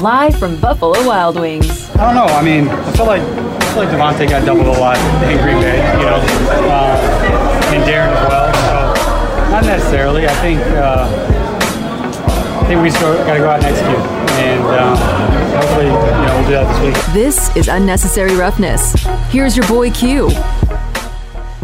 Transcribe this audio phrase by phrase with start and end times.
[0.00, 1.90] live from Buffalo Wild Wings.
[1.90, 2.24] I don't know.
[2.24, 4.96] I mean, I feel like I feel like Davante got doubled a lot
[5.28, 8.54] in Green Bay, you know, uh, and Darren as well.
[8.54, 10.26] So not necessarily.
[10.26, 11.06] I think uh,
[12.62, 13.98] I think we still got to go out and execute,
[14.40, 14.96] and um,
[15.54, 17.14] hopefully, you know, we'll do that this week.
[17.14, 18.94] This is unnecessary roughness.
[19.30, 20.30] Here's your boy Q.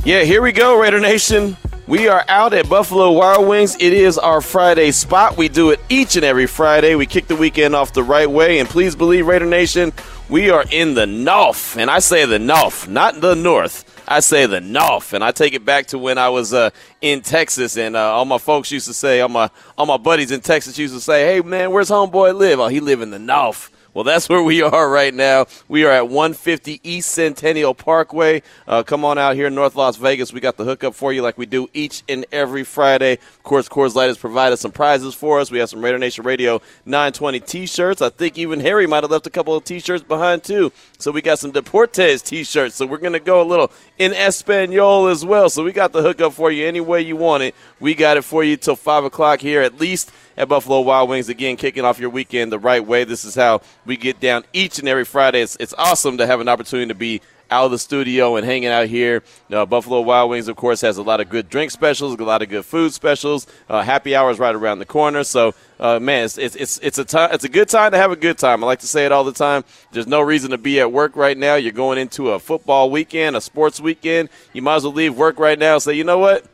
[0.05, 1.57] Yeah, here we go, Raider Nation.
[1.89, 3.77] We are out at Buffalo Wild Wings.
[3.79, 5.37] It is our Friday spot.
[5.37, 6.97] We do it each and every Friday.
[6.97, 8.59] We kick the weekend off the right way.
[8.59, 9.93] And please believe, Raider Nation,
[10.29, 11.79] we are in the North.
[11.79, 13.85] And I say the North, not the North.
[14.09, 15.13] I say the North.
[15.13, 16.71] And I take it back to when I was uh,
[17.03, 17.77] in Texas.
[17.77, 20.77] And uh, all my folks used to say, all my, all my buddies in Texas
[20.77, 22.59] used to say, hey, man, where's homeboy live?
[22.59, 23.71] Oh, he live in the North.
[23.97, 25.47] Well, that's where we are right now.
[25.69, 28.43] We are at 150 East Centennial Parkway.
[28.69, 30.35] Uh, come on out here in North Las Vegas.
[30.35, 33.15] We got the hookup for you like we do each and every Friday.
[33.15, 35.51] Of course, Coors Light has provided some prizes for us.
[35.51, 38.03] We have some Raider Nation Radio 920 T-shirts.
[38.03, 40.73] I think even Harry might have left a couple of T-shirts behind too.
[40.99, 42.75] So we got some Deportes T-shirts.
[42.75, 45.49] So we're gonna go a little in Espanol as well.
[45.49, 47.55] So we got the hookup for you any way you want it.
[47.81, 51.29] We got it for you till five o'clock here at least at Buffalo Wild Wings.
[51.29, 53.05] Again, kicking off your weekend the right way.
[53.05, 55.41] This is how we get down each and every Friday.
[55.41, 57.21] It's, it's awesome to have an opportunity to be
[57.51, 59.23] out of the studio and hanging out here.
[59.51, 62.43] Uh, Buffalo Wild Wings, of course, has a lot of good drink specials, a lot
[62.43, 63.47] of good food specials.
[63.69, 65.23] Uh, happy hours right around the corner.
[65.23, 67.29] So, uh, man, it's, it's it's it's a.
[67.33, 68.65] It's a good time to have a good time.
[68.65, 69.65] I like to say it all the time.
[69.93, 71.55] There's no reason to be at work right now.
[71.55, 74.29] You're going into a football weekend, a sports weekend.
[74.53, 76.45] You might as well leave work right now and say, you know what,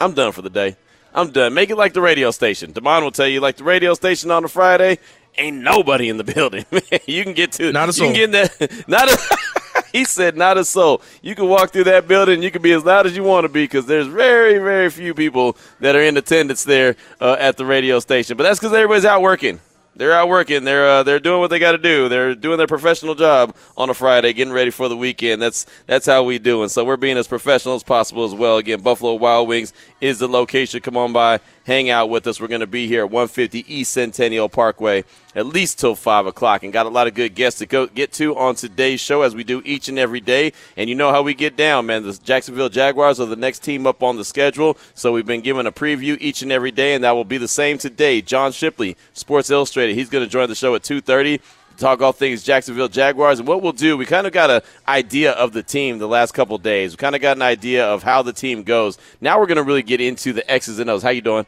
[0.00, 0.76] I'm done for the day.
[1.16, 1.54] I'm done.
[1.54, 2.72] Make it like the radio station.
[2.72, 4.98] Damon will tell you, like the radio station on a Friday,
[5.38, 6.66] ain't nobody in the building.
[7.06, 8.08] you can get to Not a soul.
[8.08, 8.84] You can get in that.
[8.88, 9.38] Not a.
[9.92, 11.00] he said, not a soul.
[11.22, 12.42] You can walk through that building.
[12.42, 15.14] You can be as loud as you want to be because there's very, very few
[15.14, 18.36] people that are in attendance there uh, at the radio station.
[18.36, 19.60] But that's because everybody's out working.
[19.96, 20.64] They're out working.
[20.64, 22.08] They're uh, they're doing what they got to do.
[22.08, 25.40] They're doing their professional job on a Friday, getting ready for the weekend.
[25.40, 26.62] That's that's how we do.
[26.62, 28.58] And so we're being as professional as possible as well.
[28.58, 30.80] Again, Buffalo Wild Wings is the location.
[30.80, 32.40] Come on by, hang out with us.
[32.40, 35.04] We're going to be here at 150 East Centennial Parkway
[35.34, 38.10] at least till five o'clock, and got a lot of good guests to go get
[38.10, 40.52] to on today's show as we do each and every day.
[40.78, 42.04] And you know how we get down, man.
[42.04, 45.66] The Jacksonville Jaguars are the next team up on the schedule, so we've been given
[45.66, 48.22] a preview each and every day, and that will be the same today.
[48.22, 51.40] John Shipley, Sports Illustrated, he's going to join the show at 2:30
[51.76, 53.38] talk all things Jacksonville Jaguars.
[53.38, 56.32] And what we'll do, we kind of got an idea of the team the last
[56.32, 56.92] couple days.
[56.92, 58.98] We kind of got an idea of how the team goes.
[59.20, 61.02] Now we're going to really get into the X's and O's.
[61.02, 61.46] How you doing?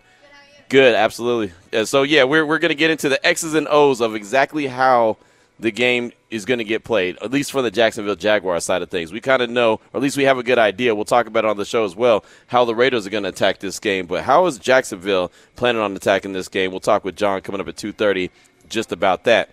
[0.69, 1.53] Good, absolutely.
[1.73, 4.67] Uh, so yeah, we're we're going to get into the X's and O's of exactly
[4.67, 5.17] how
[5.61, 8.91] the game is going to get played, at least from the Jacksonville Jaguars side of
[8.91, 9.13] things.
[9.13, 10.95] We kind of know, or at least we have a good idea.
[10.95, 13.31] We'll talk about it on the show as well, how the Raiders are going to
[13.31, 14.07] attack this game.
[14.07, 16.71] But how is Jacksonville planning on attacking this game?
[16.71, 18.31] We'll talk with John coming up at 2.30
[18.69, 19.51] just about that.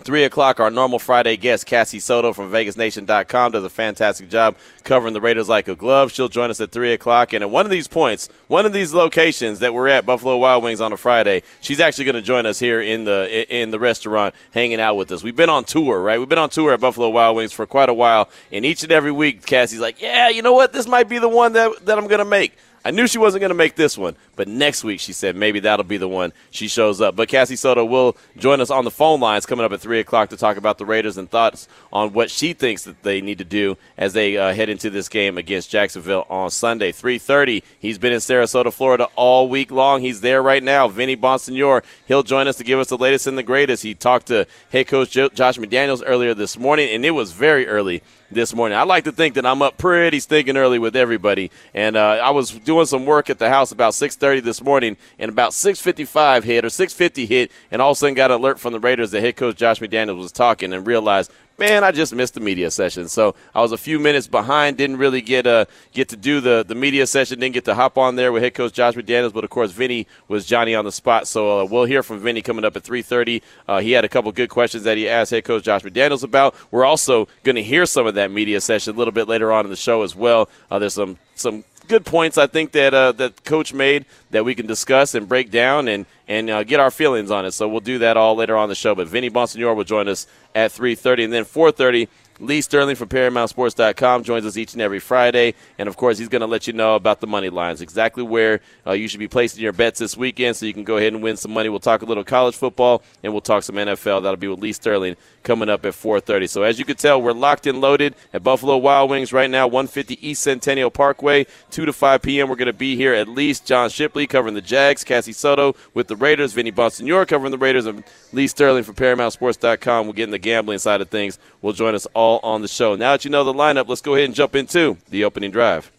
[0.00, 5.14] 3 o'clock, our normal Friday guest, Cassie Soto from VegasNation.com, does a fantastic job covering
[5.14, 6.10] the Raiders like a glove.
[6.10, 7.32] She'll join us at 3 o'clock.
[7.32, 10.64] And at one of these points, one of these locations that we're at, Buffalo Wild
[10.64, 13.78] Wings on a Friday, she's actually going to join us here in the in the
[13.78, 15.22] restaurant, hanging out with us.
[15.22, 16.18] We've been on tour, right?
[16.18, 18.28] We've been on tour at Buffalo Wild Wings for quite a while.
[18.50, 20.72] And each and every week, Cassie's like, yeah, you know what?
[20.72, 22.56] This might be the one that, that I'm going to make.
[22.84, 25.60] I knew she wasn't going to make this one, but next week she said maybe
[25.60, 27.16] that'll be the one she shows up.
[27.16, 30.30] But Cassie Soto will join us on the phone lines coming up at 3 o'clock
[30.30, 33.44] to talk about the Raiders and thoughts on what she thinks that they need to
[33.44, 36.92] do as they uh, head into this game against Jacksonville on Sunday.
[36.92, 40.00] 3.30, he's been in Sarasota, Florida all week long.
[40.00, 40.88] He's there right now.
[40.88, 43.82] Vinny Bonsignore, he'll join us to give us the latest and the greatest.
[43.82, 47.66] He talked to head coach Jo- Josh McDaniels earlier this morning, and it was very
[47.66, 48.02] early
[48.34, 48.76] this morning.
[48.76, 52.30] I like to think that I'm up pretty stinking early with everybody, and uh, I
[52.30, 56.64] was doing some work at the house about 6:30 this morning, and about 6:55 hit
[56.64, 59.36] or 6:50 hit, and all of a sudden got alert from the Raiders that head
[59.36, 61.30] coach Josh McDaniels was talking, and realized.
[61.58, 64.78] Man, I just missed the media session, so I was a few minutes behind.
[64.78, 67.38] Didn't really get uh, get to do the, the media session.
[67.38, 70.06] Didn't get to hop on there with head coach Josh McDaniels, but of course Vinny
[70.28, 71.28] was Johnny on the spot.
[71.28, 73.42] So uh, we'll hear from Vinny coming up at 3:30.
[73.68, 76.54] Uh, he had a couple good questions that he asked head coach Josh McDaniels about.
[76.70, 79.66] We're also going to hear some of that media session a little bit later on
[79.66, 80.48] in the show as well.
[80.70, 84.54] Uh, there's some some good points I think that uh, that coach made that we
[84.54, 87.52] can discuss and break down and and uh, get our feelings on it.
[87.52, 88.94] So we'll do that all later on the show.
[88.94, 92.08] But Vinny Bonsignore will join us at 3:30, and then 4:30
[92.40, 95.54] Lee Sterling from ParamountSports.com joins us each and every Friday.
[95.78, 98.60] And of course, he's going to let you know about the money lines, exactly where
[98.86, 101.22] uh, you should be placing your bets this weekend so you can go ahead and
[101.22, 101.68] win some money.
[101.68, 104.22] We'll talk a little college football and we'll talk some NFL.
[104.22, 106.48] That'll be with Lee Sterling coming up at 4:30.
[106.48, 109.66] So as you can tell, we're locked and loaded at Buffalo Wild Wings right now,
[109.66, 112.48] 150 East Centennial Parkway, 2 to 5 p.m.
[112.48, 113.66] We're going to be here at least.
[113.66, 117.86] John Shipley covering the Jags, Cassie Soto with the Raiders, Vinny Bonsignore covering the Raiders,
[117.86, 120.06] and Lee Sterling from ParamountSports.com.
[120.06, 121.38] We'll get in the gambling side of things.
[121.60, 122.96] We'll join us all on the show.
[122.96, 125.90] Now that you know the lineup, let's go ahead and jump into the opening drive.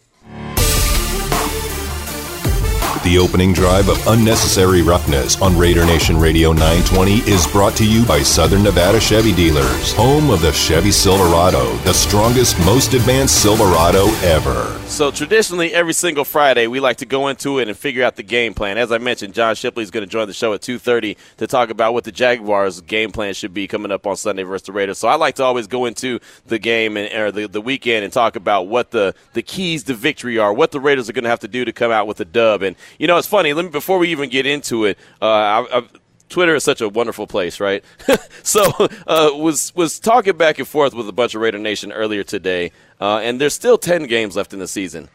[3.04, 8.02] The opening drive of Unnecessary Roughness on Raider Nation Radio 920 is brought to you
[8.06, 14.06] by Southern Nevada Chevy Dealers, home of the Chevy Silverado, the strongest, most advanced Silverado
[14.22, 14.80] ever.
[14.86, 18.22] So traditionally, every single Friday, we like to go into it and figure out the
[18.22, 18.78] game plan.
[18.78, 21.68] As I mentioned, John Shipley is going to join the show at 2.30 to talk
[21.68, 24.96] about what the Jaguars' game plan should be coming up on Sunday versus the Raiders.
[24.96, 28.12] So I like to always go into the game and or the, the weekend and
[28.14, 31.30] talk about what the, the keys to victory are, what the Raiders are going to
[31.30, 32.62] have to do to come out with a dub.
[32.62, 33.52] And, you know, it's funny.
[33.52, 35.82] Let me, before we even get into it, uh, I, I
[36.28, 37.84] Twitter is such a wonderful place, right?
[38.42, 38.64] so
[39.06, 42.72] uh, was was talking back and forth with a bunch of Raider Nation earlier today,
[43.00, 45.08] uh, and there's still ten games left in the season.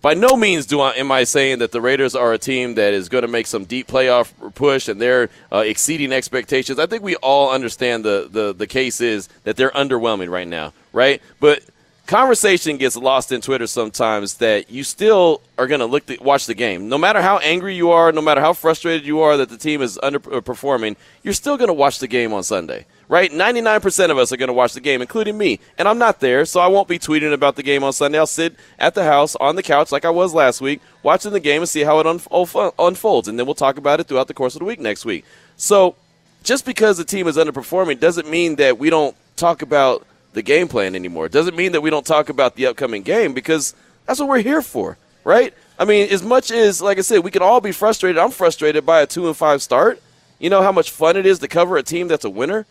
[0.00, 2.94] By no means do I am I saying that the Raiders are a team that
[2.94, 6.78] is going to make some deep playoff push and they're uh, exceeding expectations.
[6.78, 10.72] I think we all understand the, the the case is that they're underwhelming right now,
[10.92, 11.20] right?
[11.40, 11.62] But
[12.08, 16.46] conversation gets lost in Twitter sometimes that you still are going to look the, watch
[16.46, 16.88] the game.
[16.88, 19.82] No matter how angry you are, no matter how frustrated you are that the team
[19.82, 22.86] is underperforming, you're still going to watch the game on Sunday.
[23.10, 23.30] Right?
[23.30, 25.60] 99% of us are going to watch the game, including me.
[25.76, 28.18] And I'm not there, so I won't be tweeting about the game on Sunday.
[28.18, 31.40] I'll sit at the house on the couch like I was last week, watching the
[31.40, 33.28] game and see how it unfolds.
[33.28, 35.26] And then we'll talk about it throughout the course of the week next week.
[35.56, 35.94] So
[36.42, 40.06] just because the team is underperforming doesn't mean that we don't talk about
[40.38, 41.26] the game plan anymore.
[41.26, 43.74] It doesn't mean that we don't talk about the upcoming game because
[44.06, 45.52] that's what we're here for, right?
[45.76, 48.18] I mean, as much as, like I said, we can all be frustrated.
[48.18, 50.00] I'm frustrated by a two and five start.
[50.38, 52.66] You know how much fun it is to cover a team that's a winner?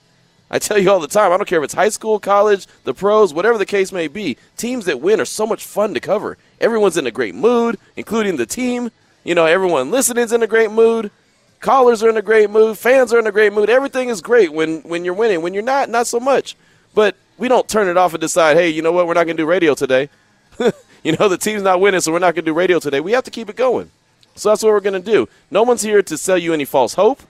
[0.49, 2.93] I tell you all the time, I don't care if it's high school, college, the
[2.93, 6.37] pros, whatever the case may be, teams that win are so much fun to cover.
[6.61, 8.89] Everyone's in a great mood, including the team.
[9.25, 11.11] You know, everyone listening's in a great mood.
[11.59, 12.77] Callers are in a great mood.
[12.77, 13.69] Fans are in a great mood.
[13.69, 15.41] Everything is great when, when you're winning.
[15.41, 16.55] When you're not, not so much.
[16.93, 19.37] But we don't turn it off and decide, hey, you know what, we're not going
[19.37, 20.09] to do radio today.
[21.03, 22.99] you know, the team's not winning, so we're not going to do radio today.
[22.99, 23.91] We have to keep it going.
[24.35, 25.27] So that's what we're going to do.
[25.49, 27.21] No one's here to sell you any false hope.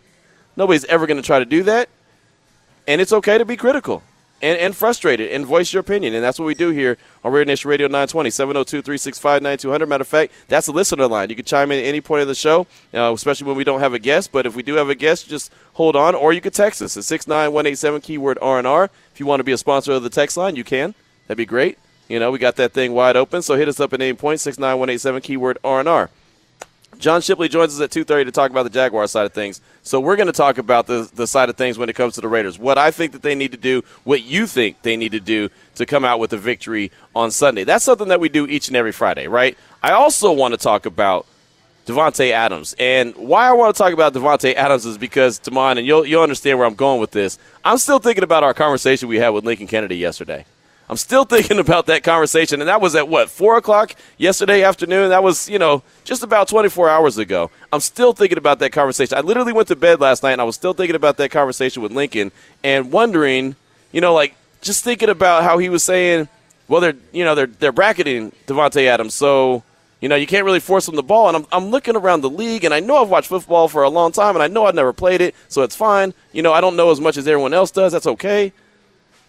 [0.55, 1.89] Nobody's ever going to try to do that.
[2.87, 4.03] And it's okay to be critical
[4.41, 6.13] and, and frustrated and voice your opinion.
[6.13, 9.85] And that's what we do here on Raider Nation Radio 920, 702 365 9200.
[9.87, 11.29] Matter of fact, that's the listener line.
[11.29, 13.79] You can chime in at any point of the show, uh, especially when we don't
[13.79, 14.31] have a guest.
[14.31, 16.15] But if we do have a guest, just hold on.
[16.15, 18.89] Or you could text us at 69187, keyword R&R.
[19.13, 20.93] If you want to be a sponsor of the text line, you can.
[21.27, 21.77] That'd be great.
[22.07, 23.41] You know, we got that thing wide open.
[23.41, 26.09] So hit us up at any point, 69187, keyword R&R.
[26.99, 29.61] John Shipley joins us at 2.30 to talk about the Jaguar side of things.
[29.87, 32.21] So we're going to talk about the, the side of things when it comes to
[32.21, 32.59] the Raiders.
[32.59, 35.49] What I think that they need to do, what you think they need to do
[35.75, 37.63] to come out with a victory on Sunday.
[37.63, 39.57] That's something that we do each and every Friday, right?
[39.81, 41.25] I also want to talk about
[41.85, 42.75] Davante Adams.
[42.77, 46.21] And why I want to talk about Davante Adams is because, Damon, and you'll, you'll
[46.21, 47.39] understand where I'm going with this.
[47.63, 50.45] I'm still thinking about our conversation we had with Lincoln Kennedy yesterday.
[50.89, 55.09] I'm still thinking about that conversation, and that was at what four o'clock yesterday afternoon.
[55.09, 57.51] That was you know just about 24 hours ago.
[57.71, 59.17] I'm still thinking about that conversation.
[59.17, 61.81] I literally went to bed last night, and I was still thinking about that conversation
[61.81, 62.31] with Lincoln,
[62.63, 63.55] and wondering,
[63.91, 66.27] you know, like just thinking about how he was saying,
[66.67, 69.63] well, they're you know they're they're bracketing Davante Adams, so
[69.99, 71.27] you know you can't really force him the ball.
[71.27, 73.89] And I'm I'm looking around the league, and I know I've watched football for a
[73.89, 76.13] long time, and I know I've never played it, so it's fine.
[76.31, 77.91] You know, I don't know as much as everyone else does.
[77.91, 78.53] That's okay.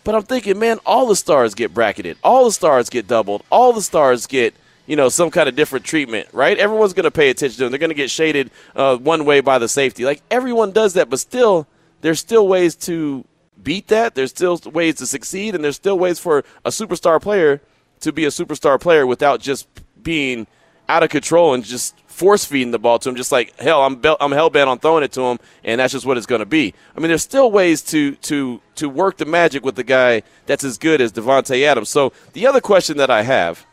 [0.09, 2.17] But I'm thinking, man, all the stars get bracketed.
[2.25, 3.43] All the stars get doubled.
[3.53, 4.55] All the stars get,
[4.87, 6.57] you know, some kind of different treatment, right?
[6.57, 7.73] Everyone's going to pay attention to them.
[7.73, 10.07] They're going to get shaded uh, one way by the safety.
[10.07, 11.67] Like everyone does that, but still,
[12.01, 13.23] there's still ways to
[13.63, 14.15] beat that.
[14.15, 17.61] There's still ways to succeed, and there's still ways for a superstar player
[18.01, 19.69] to be a superstar player without just
[20.03, 20.47] being
[20.89, 23.97] out of control and just force feeding the ball to him, just like hell, I'm
[23.97, 26.41] be- I'm hell bent on throwing it to him, and that's just what it's going
[26.41, 26.75] to be.
[26.97, 30.65] I mean, there's still ways to to to work the magic with the guy that's
[30.65, 31.89] as good as Davante Adams.
[31.89, 33.65] So the other question that I have,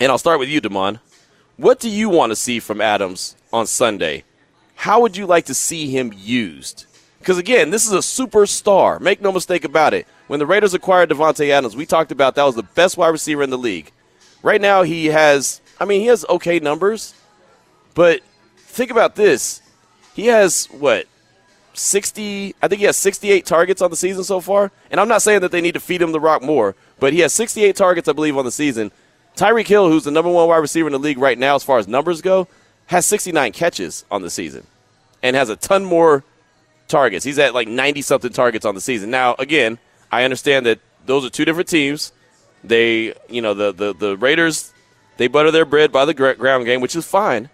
[0.00, 1.00] and I'll start with you, Damon.
[1.56, 4.24] What do you want to see from Adams on Sunday?
[4.76, 6.86] How would you like to see him used?
[7.18, 9.00] Because again, this is a superstar.
[9.00, 10.06] Make no mistake about it.
[10.28, 13.42] When the Raiders acquired Davante Adams, we talked about that was the best wide receiver
[13.42, 13.92] in the league.
[14.42, 15.60] Right now, he has.
[15.78, 17.14] I mean, he has okay numbers,
[17.94, 18.20] but
[18.56, 19.60] think about this.
[20.14, 21.06] He has what?
[21.74, 24.70] 60, I think he has 68 targets on the season so far.
[24.90, 27.20] And I'm not saying that they need to feed him the rock more, but he
[27.20, 28.90] has 68 targets, I believe, on the season.
[29.36, 31.78] Tyreek Hill, who's the number one wide receiver in the league right now as far
[31.78, 32.46] as numbers go,
[32.86, 34.66] has 69 catches on the season
[35.22, 36.24] and has a ton more
[36.88, 37.24] targets.
[37.24, 39.10] He's at like 90 something targets on the season.
[39.10, 39.78] Now, again,
[40.10, 42.12] I understand that those are two different teams.
[42.62, 44.72] They, you know, the, the, the Raiders,
[45.16, 47.48] they butter their bread by the ground game, which is fine.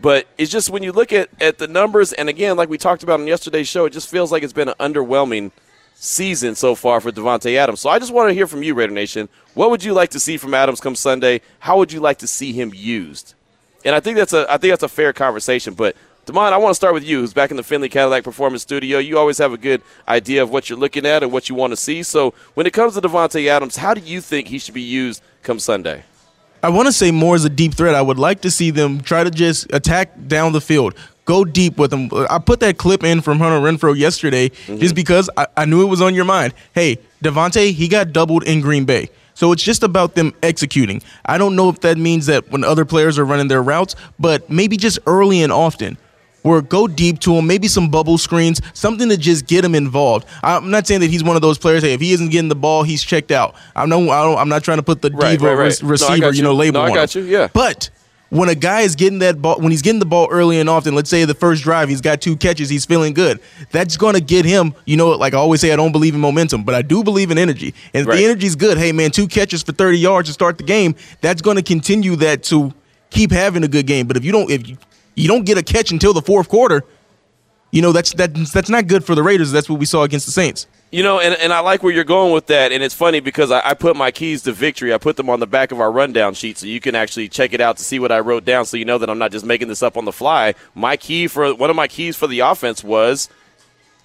[0.00, 3.02] But it's just when you look at, at the numbers, and again, like we talked
[3.02, 5.52] about on yesterday's show, it just feels like it's been an underwhelming
[5.94, 7.80] season so far for Davante Adams.
[7.80, 9.28] So I just want to hear from you, Raider Nation.
[9.54, 11.40] What would you like to see from Adams come Sunday?
[11.60, 13.34] How would you like to see him used?
[13.84, 15.74] And I think that's a I think that's a fair conversation.
[15.74, 15.94] But
[16.26, 18.98] Damon, I want to start with you, who's back in the Findlay Cadillac Performance Studio.
[18.98, 21.72] You always have a good idea of what you're looking at and what you want
[21.72, 22.02] to see.
[22.02, 25.22] So when it comes to Davante Adams, how do you think he should be used
[25.42, 26.04] come Sunday?
[26.64, 27.94] I want to say more is a deep threat.
[27.94, 30.94] I would like to see them try to just attack down the field.
[31.26, 32.08] Go deep with them.
[32.30, 34.78] I put that clip in from Hunter Renfrow yesterday mm-hmm.
[34.78, 36.54] just because I, I knew it was on your mind.
[36.74, 39.10] Hey, Davante, he got doubled in Green Bay.
[39.34, 41.02] So it's just about them executing.
[41.26, 44.48] I don't know if that means that when other players are running their routes, but
[44.48, 45.98] maybe just early and often
[46.44, 50.26] or go deep to him, maybe some bubble screens, something to just get him involved.
[50.42, 51.82] I'm not saying that he's one of those players.
[51.82, 53.56] Hey, if he isn't getting the ball, he's checked out.
[53.74, 55.82] I'm no, I am not trying to put the right, diva right, right.
[55.82, 56.36] receiver, no, you.
[56.36, 56.42] you.
[56.42, 56.88] know, label on.
[56.88, 57.26] no, I got him.
[57.26, 57.32] you.
[57.32, 57.90] Yeah, but
[58.34, 60.94] when a guy is getting that ball, when he's getting the ball early and often,
[60.94, 63.40] let's say the first drive, he's got two catches, he's feeling good.
[63.70, 66.20] That's going to get him, you know, like I always say, I don't believe in
[66.20, 67.74] momentum, but I do believe in energy.
[67.94, 68.16] And if right.
[68.16, 71.42] the energy's good, hey, man, two catches for 30 yards to start the game, that's
[71.42, 72.74] going to continue that to
[73.10, 74.08] keep having a good game.
[74.08, 74.78] But if you don't, if you,
[75.14, 76.84] you don't get a catch until the fourth quarter,
[77.70, 79.50] you know that's that, that's not good for the Raiders.
[79.52, 80.66] That's what we saw against the Saints.
[80.94, 82.70] You know, and, and I like where you're going with that.
[82.70, 84.94] And it's funny because I, I, put my keys to victory.
[84.94, 87.52] I put them on the back of our rundown sheet so you can actually check
[87.52, 89.44] it out to see what I wrote down so you know that I'm not just
[89.44, 90.54] making this up on the fly.
[90.72, 93.28] My key for one of my keys for the offense was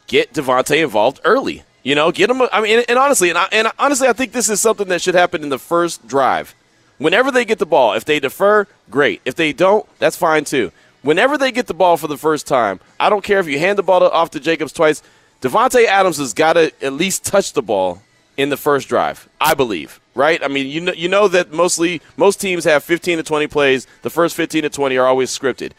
[0.07, 1.63] get Davante involved early.
[1.83, 2.41] You know, get him.
[2.51, 5.01] I mean, and, and honestly, and, I, and honestly, I think this is something that
[5.01, 6.55] should happen in the first drive.
[6.97, 9.21] Whenever they get the ball, if they defer, great.
[9.25, 10.71] If they don't, that's fine too.
[11.01, 13.77] Whenever they get the ball for the first time, I don't care if you hand
[13.77, 15.01] the ball off to Jacobs twice.
[15.41, 18.01] Davante Adams has got to at least touch the ball
[18.35, 19.29] in the first drive.
[19.39, 20.43] I believe, right?
[20.43, 23.87] I mean, you know, you know that mostly most teams have 15 to 20 plays.
[24.01, 25.71] The first 15 to 20 are always scripted.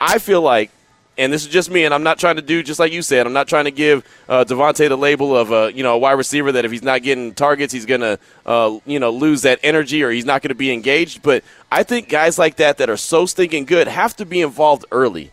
[0.00, 0.70] I feel like,
[1.16, 3.26] and this is just me, and I'm not trying to do just like you said.
[3.26, 6.12] I'm not trying to give uh, Davante the label of a you know a wide
[6.12, 10.02] receiver that if he's not getting targets, he's gonna uh, you know lose that energy
[10.02, 11.22] or he's not to be engaged.
[11.22, 14.84] But I think guys like that that are so stinking good have to be involved
[14.90, 15.30] early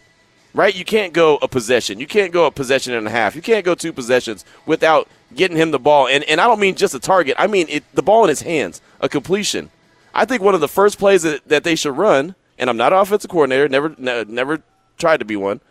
[0.53, 0.75] right?
[0.75, 1.99] You can't go a possession.
[1.99, 3.35] You can't go a possession and a half.
[3.35, 6.07] You can't go two possessions without getting him the ball.
[6.07, 8.41] And, and I don't mean just a target, I mean it, the ball in his
[8.41, 9.69] hands, a completion.
[10.13, 12.91] I think one of the first plays that, that they should run, and I'm not
[12.91, 14.61] an offensive coordinator, never, never
[14.97, 15.61] tried to be one.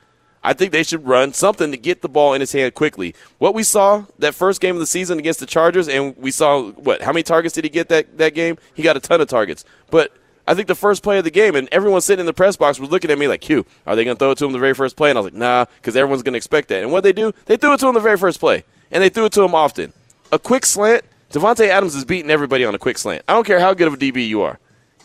[0.43, 3.15] I think they should run something to get the ball in his hand quickly.
[3.39, 6.71] What we saw that first game of the season against the Chargers, and we saw
[6.73, 7.03] what?
[7.03, 8.57] How many targets did he get that, that game?
[8.75, 9.65] He got a ton of targets.
[9.91, 10.13] But
[10.47, 12.81] I think the first play of the game, and everyone sitting in the press box
[12.81, 14.59] was looking at me like, Q, are they going to throw it to him the
[14.59, 15.11] very first play?
[15.11, 16.83] And I was like, nah, because everyone's going to expect that.
[16.83, 19.11] And what they do, they threw it to him the very first play, and they
[19.11, 19.93] threw it to him often.
[20.33, 23.23] A quick slant, Davante Adams is beating everybody on a quick slant.
[23.29, 24.59] I don't care how good of a DB you are.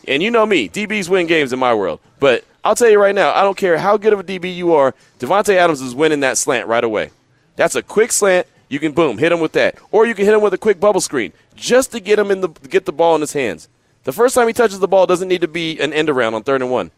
[0.08, 2.00] And you know me, DBs win games in my world.
[2.18, 4.74] But I'll tell you right now, I don't care how good of a DB you
[4.74, 7.12] are, Davante Adams is winning that slant right away.
[7.54, 8.48] That's a quick slant.
[8.68, 9.78] You can boom, hit him with that.
[9.92, 12.40] Or you can hit him with a quick bubble screen just to get him in
[12.40, 13.68] the get the ball in his hands.
[14.02, 16.42] The first time he touches the ball doesn't need to be an end around on
[16.42, 16.90] third and one.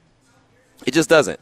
[0.87, 1.39] It just doesn't.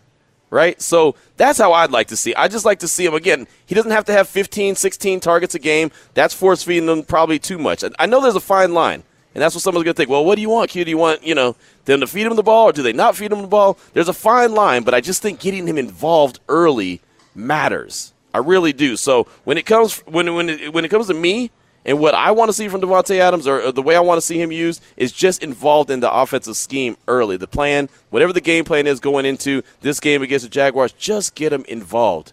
[0.50, 0.82] Right?
[0.82, 2.34] So that's how I'd like to see.
[2.34, 3.46] I just like to see him again.
[3.64, 5.92] He doesn't have to have 15, 16 targets a game.
[6.14, 7.84] That's force feeding them probably too much.
[7.96, 9.04] I know there's a fine line.
[9.36, 10.08] And that's what someone's going to think.
[10.08, 10.82] Well, what do you want, Q?
[10.82, 13.14] Do you want, you know, them to feed him the ball or do they not
[13.14, 13.76] feed him the ball?
[13.92, 17.02] There's a fine line, but I just think getting him involved early
[17.34, 18.14] matters.
[18.32, 18.96] I really do.
[18.96, 21.50] So when it comes when when it, when it comes to me,
[21.84, 24.16] and what I want to see from Davante Adams, or, or the way I want
[24.16, 27.36] to see him used, is just involved in the offensive scheme early.
[27.36, 31.34] The plan, whatever the game plan is going into this game against the Jaguars, just
[31.34, 32.32] get him involved.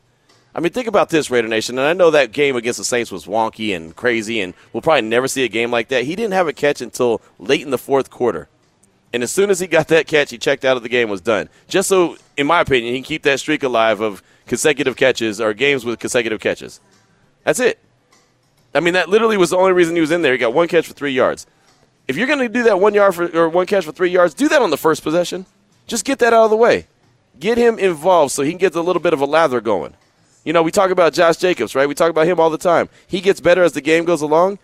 [0.56, 1.80] I mean, think about this, Raider Nation.
[1.80, 5.02] And I know that game against the Saints was wonky and crazy, and we'll probably
[5.02, 6.04] never see a game like that.
[6.04, 8.50] He didn't have a catch until late in the fourth quarter.
[9.12, 11.22] And as soon as he got that catch, he checked out of the game, was
[11.22, 11.50] done.
[11.68, 15.54] Just so, in my opinion, he can keep that streak alive of consecutive catches or
[15.54, 16.80] games with consecutive catches.
[17.44, 17.80] That's it.
[18.76, 20.34] I mean, that literally was the only reason he was in there.
[20.34, 21.46] He got one catch for three yards.
[22.08, 24.34] If you're going to do that one yard for, or one catch for three yards,
[24.34, 25.46] do that on the first possession.
[25.88, 26.88] Just get that out of the way.
[27.40, 29.96] Get him involved so he can get a little bit of a lather going.
[30.44, 31.88] You know, we talk about Josh Jacobs, right?
[31.88, 32.90] We talk about him all the time.
[33.08, 34.60] He gets better as the game goes along,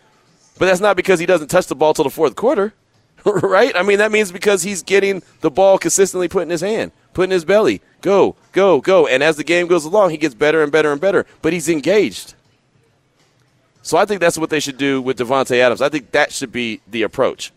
[0.58, 2.74] but that's not because he doesn't touch the ball till the fourth quarter,
[3.26, 3.76] right?
[3.76, 7.26] I mean, that means because he's getting the ball consistently put in his hand put
[7.26, 7.82] in his belly.
[8.02, 9.08] Go, go, go.
[9.08, 11.26] And as the game goes along, he gets better and better and better.
[11.42, 12.34] But he's engaged.
[13.82, 15.82] So I think that's what they should do with Davante Adams.
[15.82, 17.52] I think that should be the approach.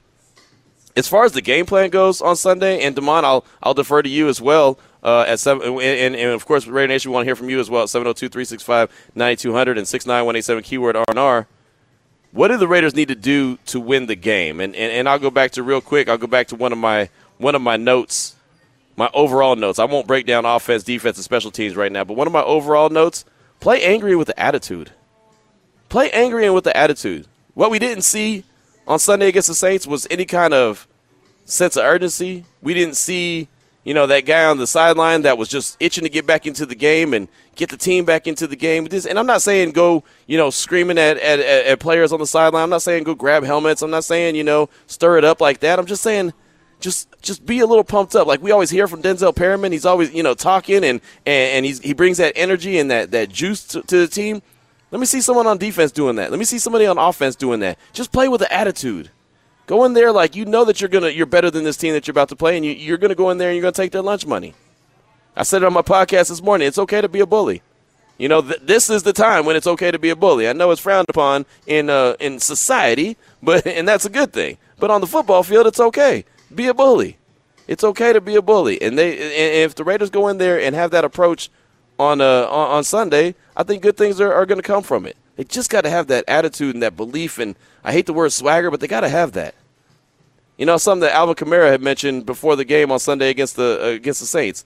[0.97, 4.09] As far as the game plan goes on Sunday, and Demond, I'll I'll defer to
[4.09, 4.79] you as well.
[5.03, 7.59] Uh, at seven, and, and, of course, Raider Nation, we want to hear from you
[7.59, 11.49] as well at 702-365-9200 and 69187 keyword R&R.
[12.31, 14.61] What do the Raiders need to do to win the game?
[14.61, 16.09] And, and and I'll go back to real quick.
[16.09, 18.37] I'll go back to one of my one of my notes,
[18.97, 19.79] my overall notes.
[19.79, 22.43] I won't break down offense, defense, and special teams right now, but one of my
[22.43, 23.27] overall notes:
[23.61, 24.93] play angry with the attitude.
[25.91, 27.27] Play angry and with the attitude.
[27.53, 28.45] What we didn't see
[28.87, 30.89] on Sunday against the Saints was any kind of
[31.45, 32.47] sense of urgency.
[32.63, 33.49] We didn't see,
[33.85, 36.67] you know, that guy on the sideline that was just itching to get back into
[36.67, 38.87] the game and get the team back into the game.
[39.09, 42.63] And I'm not saying go, you know, screaming at, at, at players on the sideline.
[42.63, 43.83] I'm not saying go grab helmets.
[43.83, 45.79] I'm not saying, you know, stir it up like that.
[45.79, 46.33] I'm just saying
[46.79, 48.27] just just be a little pumped up.
[48.27, 49.73] Like we always hear from Denzel Perryman.
[49.73, 53.11] He's always, you know, talking and, and, and he's, he brings that energy and that,
[53.11, 54.43] that juice to, to the team.
[54.93, 56.31] Let me see someone on defense doing that.
[56.31, 57.79] Let me see somebody on offense doing that.
[57.93, 59.11] Just play with an attitude.
[59.67, 62.07] Go in there like you know that you're gonna you're better than this team that
[62.07, 63.93] you're about to play, and you, you're gonna go in there and you're gonna take
[63.93, 64.55] their lunch money.
[65.37, 66.69] I said it on my podcast this morning.
[66.69, 67.63] It's okay to be a bully.
[68.19, 70.49] You know, th- this is the time when it's okay to be a bully.
[70.49, 74.59] I know it's frowned upon in uh, in society, but and that's a good thing.
[74.79, 76.25] But on the football field, it's okay.
[76.55, 77.17] Be a bully.
[77.69, 78.83] It's okay to be a bully.
[78.83, 81.51] And they and if the Raiders go in there and have that approach
[81.99, 85.07] on uh, on, on Sunday, I think good things are, are going to come from
[85.07, 85.17] it.
[85.37, 87.39] They just got to have that attitude and that belief.
[87.39, 89.55] And I hate the word swagger, but they got to have that.
[90.57, 93.79] You know, something that Alvin Kamara had mentioned before the game on Sunday against the
[93.83, 94.65] uh, against the Saints,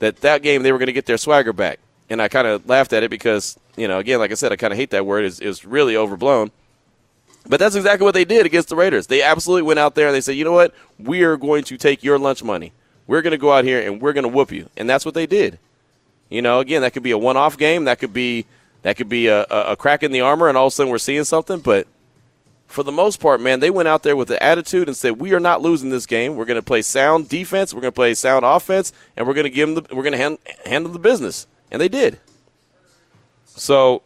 [0.00, 1.78] that that game they were going to get their swagger back.
[2.10, 4.56] And I kind of laughed at it because, you know, again, like I said, I
[4.56, 5.24] kind of hate that word.
[5.24, 6.50] It's, it's really overblown.
[7.48, 9.06] But that's exactly what they did against the Raiders.
[9.06, 10.74] They absolutely went out there and they said, you know what?
[10.98, 12.72] We are going to take your lunch money.
[13.06, 14.68] We're going to go out here and we're going to whoop you.
[14.76, 15.58] And that's what they did.
[16.28, 17.84] You know, again, that could be a one-off game.
[17.84, 18.44] That could be
[18.82, 20.98] that could be a, a, crack in the armor, and all of a sudden we're
[20.98, 21.60] seeing something.
[21.60, 21.86] But
[22.66, 25.32] for the most part, man, they went out there with the attitude and said, "We
[25.34, 26.36] are not losing this game.
[26.36, 27.74] We're going to play sound defense.
[27.74, 29.84] We're going to play sound offense, and we're going to give them.
[29.84, 32.18] The, we're going to hand, handle the business." And they did.
[33.44, 34.02] So,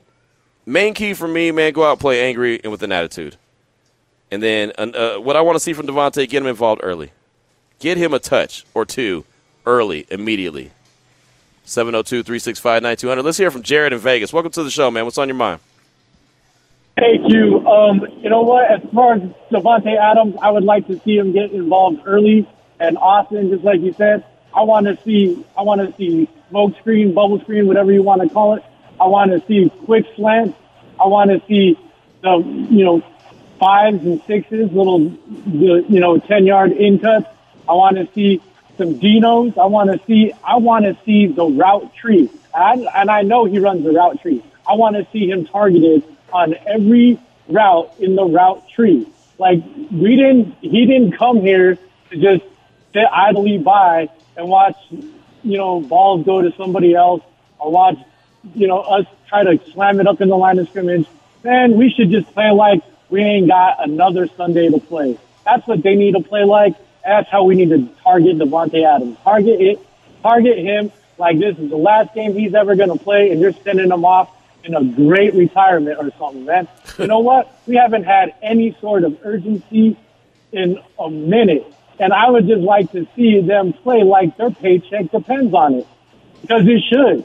[0.67, 3.37] main key for me, man, go out play angry and with an attitude.
[4.31, 7.13] And then uh, what I want to see from Davante, get him involved early.
[7.79, 9.25] Get him a touch or two
[9.65, 10.73] early, immediately.
[11.65, 13.23] 702 365 9200.
[13.23, 14.33] Let's hear from Jared in Vegas.
[14.33, 15.05] Welcome to the show, man.
[15.05, 15.61] What's on your mind?
[16.97, 17.67] Thank you.
[17.67, 18.71] Um, you know what?
[18.71, 22.49] As far as Davante Adams, I would like to see him get involved early.
[22.79, 24.25] And Austin, just like you said,
[24.55, 28.23] I want to see I want to see smoke screen, bubble screen, whatever you want
[28.23, 28.65] to call it.
[29.01, 30.57] I want to see quick slants.
[31.01, 31.77] I want to see
[32.23, 32.39] the
[32.71, 33.03] you know
[33.59, 35.01] fives and sixes, little
[35.47, 37.27] you know ten yard in cuts.
[37.69, 38.41] I want to see
[38.77, 39.57] some Dinos.
[39.59, 40.33] I want to see.
[40.43, 44.21] I want to see the route tree, and, and I know he runs the route
[44.23, 44.43] tree.
[44.67, 49.07] I want to see him targeted on every route in the route tree.
[49.39, 50.57] Like we didn't.
[50.61, 51.79] He didn't come here
[52.11, 52.45] to just
[52.93, 57.23] sit idly by and watch, you know, balls go to somebody else
[57.59, 57.99] or watch,
[58.55, 61.07] you know, us try to slam it up in the line of scrimmage.
[61.43, 65.19] Man, we should just play like we ain't got another Sunday to play.
[65.45, 66.75] That's what they need to play like.
[67.05, 69.19] That's how we need to target Davante Adams.
[69.23, 69.79] Target it,
[70.23, 73.53] target him like this is the last game he's ever going to play, and you're
[73.53, 74.31] sending him off
[74.65, 76.67] in a great retirement or something, man.
[76.99, 77.57] you know what?
[77.67, 79.97] We haven't had any sort of urgency
[80.53, 85.11] in a minute, and I would just like to see them play like their paycheck
[85.11, 85.87] depends on it,
[86.41, 87.25] because it should.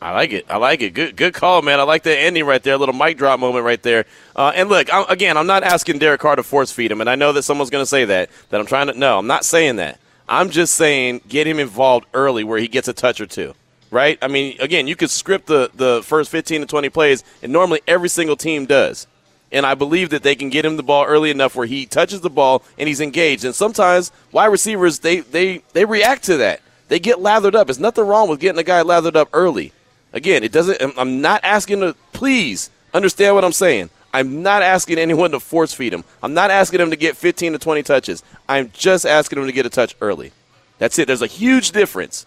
[0.00, 0.46] I like it.
[0.48, 0.94] I like it.
[0.94, 1.80] Good, good call, man.
[1.80, 2.74] I like that ending right there.
[2.74, 4.04] A little mic drop moment right there.
[4.36, 7.10] Uh, and look, I'm, again, I'm not asking Derek Carr to force feed him, and
[7.10, 8.30] I know that someone's going to say that.
[8.50, 8.94] That I'm trying to.
[8.94, 9.98] No, I'm not saying that.
[10.28, 13.54] I'm just saying get him involved early where he gets a touch or two.
[13.90, 14.18] Right?
[14.20, 17.80] I mean, again, you could script the the first 15 to 20 plays, and normally
[17.88, 19.08] every single team does.
[19.50, 22.20] And I believe that they can get him the ball early enough where he touches
[22.20, 23.44] the ball and he's engaged.
[23.44, 26.60] And sometimes wide receivers they they they react to that.
[26.88, 27.66] They get lathered up.
[27.66, 29.72] There's nothing wrong with getting a guy lathered up early.
[30.12, 30.80] Again, it doesn't.
[30.96, 31.94] I'm not asking to.
[32.12, 33.90] Please understand what I'm saying.
[34.12, 36.02] I'm not asking anyone to force feed him.
[36.22, 38.22] I'm not asking him to get 15 to 20 touches.
[38.48, 40.32] I'm just asking him to get a touch early.
[40.78, 41.06] That's it.
[41.06, 42.24] There's a huge difference.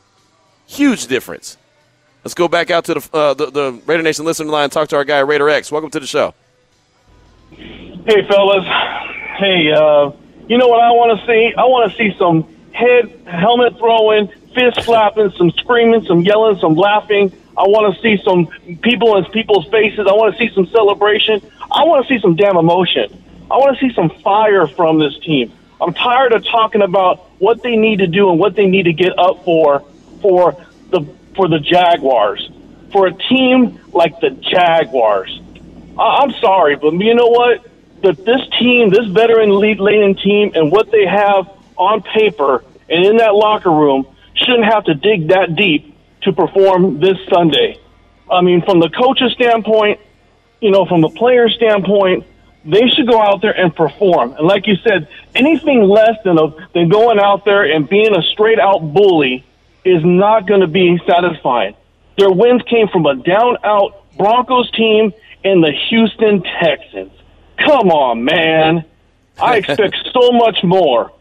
[0.67, 1.57] Huge difference.
[2.23, 4.89] Let's go back out to the uh, the, the Raider Nation listening line and talk
[4.89, 5.71] to our guy Raider X.
[5.71, 6.35] Welcome to the show.
[7.49, 8.65] Hey, fellas.
[9.37, 10.11] Hey, uh,
[10.47, 11.53] you know what I want to see?
[11.57, 16.75] I want to see some head helmet throwing, fist flapping, some screaming, some yelling, some
[16.75, 17.31] laughing.
[17.57, 18.47] I want to see some
[18.81, 20.07] people in people's faces.
[20.07, 21.41] I want to see some celebration.
[21.71, 23.11] I want to see some damn emotion.
[23.51, 25.51] I want to see some fire from this team.
[25.81, 28.93] I'm tired of talking about what they need to do and what they need to
[28.93, 29.83] get up for
[30.21, 30.55] for
[30.91, 31.01] the
[31.35, 32.49] for the Jaguars.
[32.91, 35.41] For a team like the Jaguars.
[35.97, 37.65] I- I'm sorry, but you know what?
[38.03, 43.05] That this team, this veteran lead laden team, and what they have on paper and
[43.05, 45.90] in that locker room shouldn't have to dig that deep
[46.23, 47.79] to perform this Sunday.
[48.29, 49.99] I mean, from the coach's standpoint,
[50.61, 52.25] you know, from the player standpoint,
[52.63, 54.33] they should go out there and perform.
[54.33, 58.21] And like you said, anything less than a, than going out there and being a
[58.33, 59.43] straight out bully
[59.83, 61.75] is not going to be satisfying.
[62.17, 67.11] Their wins came from a down out Broncos team and the Houston Texans.
[67.57, 68.85] Come on, man.
[69.39, 71.11] I expect so much more.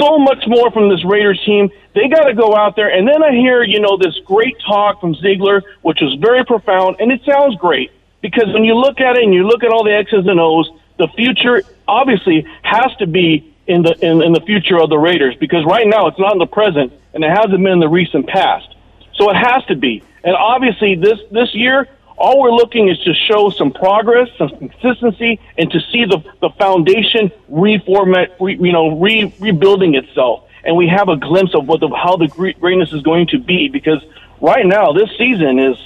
[0.00, 1.70] So much more from this Raiders team.
[1.94, 2.88] They got to go out there.
[2.88, 6.96] And then I hear, you know, this great talk from Ziegler, which was very profound,
[6.98, 9.84] and it sounds great because when you look at it and you look at all
[9.84, 10.68] the X's and O's,
[10.98, 15.34] the future obviously has to be in the in, in the future of the Raiders
[15.36, 18.26] because right now it's not in the present and it hasn't been in the recent
[18.26, 18.74] past.
[19.14, 20.02] So it has to be.
[20.24, 25.38] And obviously this this year all we're looking is to show some progress, some consistency,
[25.58, 30.44] and to see the, the foundation reformat, re, you know, re, rebuilding itself.
[30.64, 33.68] And we have a glimpse of what the, how the greatness is going to be
[33.68, 34.02] because
[34.40, 35.76] right now this season is,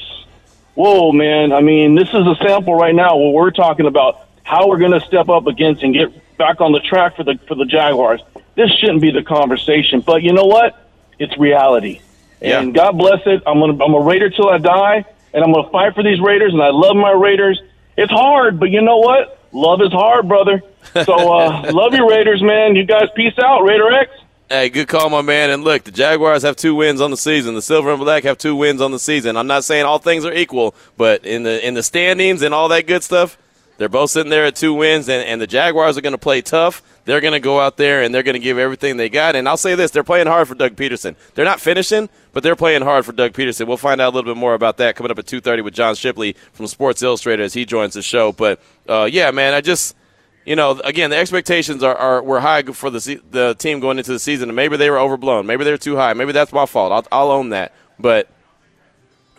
[0.74, 1.52] whoa, man.
[1.52, 4.92] I mean, this is a sample right now where we're talking about how we're going
[4.92, 8.20] to step up against and get back on the track for the for the Jaguars.
[8.54, 10.88] This shouldn't be the conversation, but you know what?
[11.18, 12.00] It's reality.
[12.40, 12.60] Yeah.
[12.60, 13.42] And God bless it.
[13.46, 16.52] I'm gonna I'm a Raider till I die, and I'm gonna fight for these Raiders,
[16.52, 17.60] and I love my Raiders.
[17.96, 19.38] It's hard, but you know what?
[19.52, 20.62] Love is hard, brother.
[21.04, 22.76] So uh, love you, Raiders, man.
[22.76, 24.10] You guys, peace out, Raider X.
[24.48, 25.50] Hey, good call, my man.
[25.50, 27.54] And look, the Jaguars have two wins on the season.
[27.54, 29.36] The Silver and Black have two wins on the season.
[29.36, 32.68] I'm not saying all things are equal, but in the in the standings and all
[32.68, 33.38] that good stuff,
[33.78, 36.42] they're both sitting there at two wins, and, and the Jaguars are going to play
[36.42, 36.82] tough.
[37.04, 39.36] They're going to go out there and they're going to give everything they got.
[39.36, 41.14] And I'll say this: they're playing hard for Doug Pederson.
[41.34, 43.66] They're not finishing, but they're playing hard for Doug Pederson.
[43.66, 45.94] We'll find out a little bit more about that coming up at 2:30 with John
[45.94, 48.32] Shipley from Sports Illustrated as he joins the show.
[48.32, 49.96] But uh, yeah, man, I just
[50.44, 54.12] you know, again, the expectations are, are were high for the the team going into
[54.12, 55.46] the season, and maybe they were overblown.
[55.46, 56.12] Maybe they were too high.
[56.14, 56.92] Maybe that's my fault.
[56.92, 57.72] I'll, I'll own that.
[57.98, 58.28] But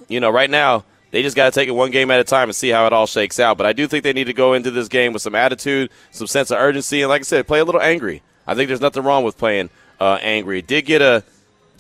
[0.08, 2.50] you know, right now they just got to take it one game at a time
[2.50, 3.58] and see how it all shakes out.
[3.58, 6.28] But I do think they need to go into this game with some attitude, some
[6.28, 8.22] sense of urgency, and like I said, play a little angry.
[8.46, 10.62] I think there's nothing wrong with playing uh, angry.
[10.62, 11.24] Did get a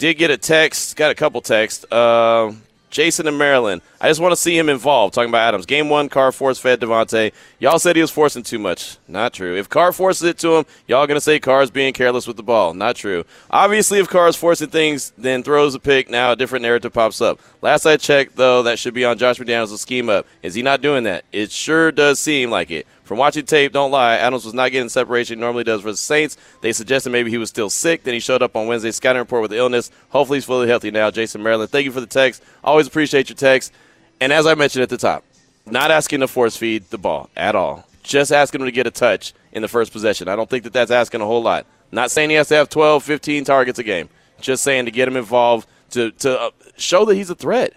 [0.02, 1.86] did get a text, got a couple texts.
[1.92, 2.52] Uh,
[2.90, 3.84] Jason in Maryland.
[4.02, 5.14] I just want to see him involved.
[5.14, 5.68] Talking about Adams.
[5.68, 7.32] Game one, Carr force fed Davante.
[7.60, 8.98] Y'all said he was forcing too much.
[9.08, 9.56] Not true.
[9.56, 12.42] If Carr forces it to him, y'all going to say Carr's being careless with the
[12.44, 12.74] ball.
[12.74, 13.26] Not true.
[13.52, 17.40] Obviously, if Carr's forcing things, then throws a pick, now a different narrative pops up.
[17.62, 20.26] Last I checked, though, that should be on Josh McDaniels' scheme up.
[20.42, 21.26] Is he not doing that?
[21.32, 22.88] It sure does seem like it.
[23.12, 25.98] From watching tape, don't lie, Adams was not getting separation he normally does for the
[25.98, 26.38] Saints.
[26.62, 28.04] They suggested maybe he was still sick.
[28.04, 29.92] Then he showed up on Wednesday's scouting report with illness.
[30.12, 31.12] Hopefully he's fully healthy now.
[31.12, 32.42] Jason Maryland, thank you for the text.
[32.64, 33.74] Always appreciate your text.
[34.22, 35.26] And as I mentioned at the top,
[35.66, 37.86] not asking to force feed the ball at all.
[38.02, 40.30] Just asking him to get a touch in the first possession.
[40.30, 41.66] I don't think that that's asking a whole lot.
[41.92, 44.08] Not saying he has to have 12, 15 targets a game.
[44.40, 47.74] Just saying to get him involved to, to uh, show that he's a threat.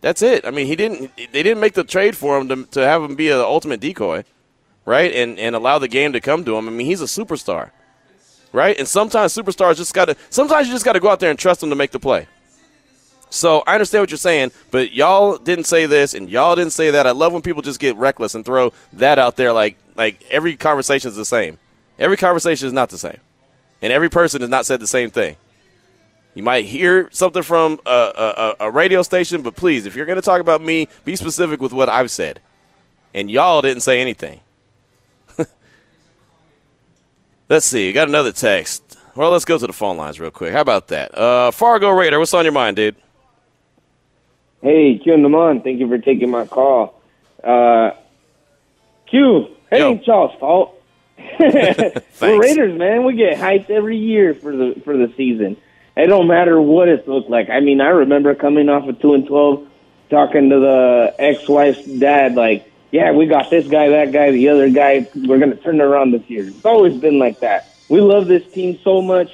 [0.00, 0.44] That's it.
[0.44, 1.16] I mean, he didn't.
[1.16, 4.24] They didn't make the trade for him to, to have him be an ultimate decoy
[4.84, 5.12] right?
[5.12, 6.68] And and allow the game to come to him.
[6.68, 7.70] I mean, he's a superstar,
[8.52, 8.78] right?
[8.78, 10.16] And sometimes superstars just got to.
[10.30, 12.26] Sometimes you just got to go out there and trust them to make the play.
[13.30, 16.92] So I understand what you're saying, but y'all didn't say this and y'all didn't say
[16.92, 17.04] that.
[17.06, 20.56] I love when people just get reckless and throw that out there like like every
[20.56, 21.58] conversation is the same.
[21.98, 23.18] Every conversation is not the same,
[23.82, 25.36] and every person has not said the same thing.
[26.34, 30.16] You might hear something from a, a, a radio station, but please, if you're going
[30.16, 32.40] to talk about me, be specific with what I've said.
[33.14, 34.40] And y'all didn't say anything.
[37.48, 37.92] Let's see.
[37.92, 38.98] Got another text.
[39.14, 40.52] Well, let's go to the phone lines real quick.
[40.52, 41.16] How about that?
[41.16, 42.96] Uh, Fargo Raider, what's on your mind, dude?
[44.60, 47.00] Hey, Q and Lamont, thank you for taking my call.
[47.42, 47.90] Uh,
[49.06, 49.90] Q, hey, Yo.
[49.90, 50.82] ain't y'all's fault.
[51.38, 53.04] We're Raiders, man.
[53.04, 55.56] We get hyped every year for the for the season.
[55.96, 57.50] It don't matter what it looked like.
[57.50, 59.68] I mean, I remember coming off of two and twelve,
[60.10, 64.70] talking to the ex-wife's dad, like, "Yeah, we got this guy, that guy, the other
[64.70, 65.08] guy.
[65.14, 67.60] We're gonna turn it around this year." It's always been like that.
[67.88, 69.30] We love this team so much,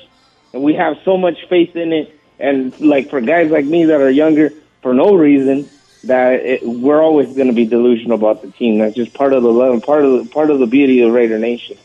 [0.54, 2.06] and we have so much faith in it.
[2.38, 4.50] And like for guys like me that are younger,
[4.82, 5.68] for no reason,
[6.04, 8.78] that it, we're always going to be delusional about the team.
[8.78, 11.38] That's just part of the love, part of the part of the beauty of Raider
[11.38, 11.76] Nation.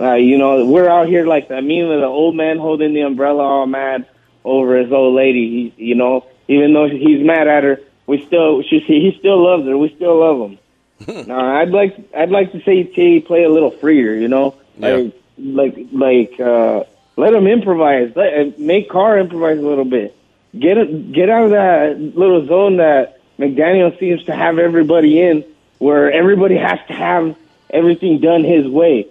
[0.00, 3.00] Uh, you know, we're out here like the meme of the old man holding the
[3.00, 4.06] umbrella, all mad
[4.44, 5.72] over his old lady.
[5.76, 9.66] He, you know, even though he's mad at her, we still she, he still loves
[9.66, 9.76] her.
[9.76, 10.58] We still love him.
[11.26, 14.14] now, I'd like I'd like to see T play a little freer.
[14.14, 14.96] You know, Yeah.
[14.96, 16.84] like like like uh,
[17.16, 18.14] Let him improvise.
[18.16, 20.16] Let, make Carr improvise a little bit.
[20.58, 25.44] Get get out of that little zone that McDaniel seems to have everybody in,
[25.78, 27.36] where everybody has to have
[27.70, 29.08] everything done his way.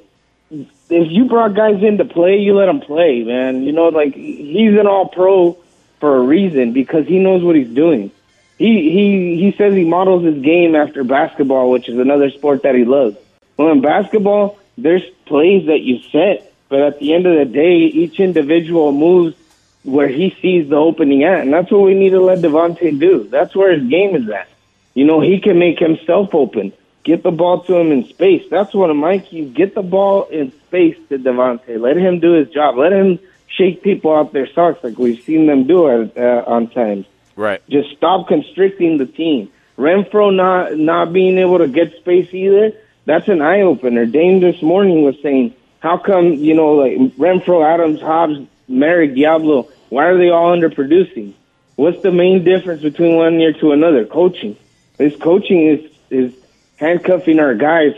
[0.50, 3.64] If you brought guys in to play, you let them play, man.
[3.64, 5.58] You know, like he's an All Pro
[6.00, 8.12] for a reason because he knows what he's doing.
[8.58, 12.76] He he he says he models his game after basketball, which is another sport that
[12.76, 13.18] he loves.
[13.58, 17.78] Well, in basketball, there's plays that you set, but at the end of the day,
[17.78, 19.36] each individual moves
[19.84, 23.26] where he sees the opening at, and that's what we need to let Davante do.
[23.26, 24.48] That's where his game is at.
[24.94, 26.72] You know, he can make himself open.
[27.04, 28.46] Get the ball to him in space.
[28.50, 29.52] That's one of my keys.
[29.54, 31.80] Get the ball in space to Davante.
[31.80, 32.78] Let him do his job.
[32.78, 36.70] Let him shake people out their socks like we've seen them do at, uh, on
[36.70, 37.06] times.
[37.36, 37.62] Right.
[37.70, 39.52] Just stop constricting the team.
[39.78, 42.74] Renfrow not not being able to get space either.
[43.06, 44.06] That's an eye opener.
[44.06, 49.68] Dame this morning was saying, "How come you know like Renfrow, Adams, Hobbs, Merrick, Diablo?
[49.90, 51.34] Why are they all underproducing?
[51.76, 54.06] What's the main difference between one year to another?
[54.06, 54.56] Coaching.
[54.98, 56.34] This coaching is is
[56.78, 57.94] handcuffing our guys.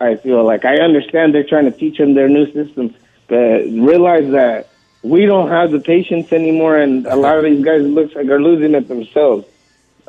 [0.00, 2.94] I feel like I understand they're trying to teach them their new systems,
[3.28, 4.68] but realize that
[5.04, 8.40] we don't have the patience anymore, and a lot of these guys looks like are
[8.40, 9.46] losing it themselves.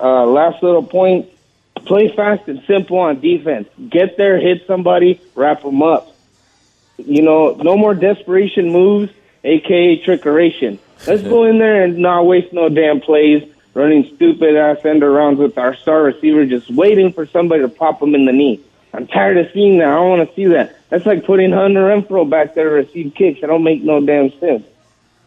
[0.02, 1.30] Uh, last little point:
[1.86, 3.68] play fast and simple on defense.
[3.90, 6.16] Get there, hit somebody, wrap them up.
[6.98, 9.12] You know, no more desperation moves,
[9.44, 10.80] aka trickeration.
[11.06, 15.38] Let's go in there and not waste no damn plays running stupid ass end arounds
[15.38, 18.62] with our star receiver, just waiting for somebody to pop him in the knee.
[18.94, 19.90] I'm tired of seeing that.
[19.90, 20.78] I don't want to see that.
[20.90, 23.42] That's like putting Hunter Renfrow back there to receive kicks.
[23.44, 24.64] I don't make no damn sense.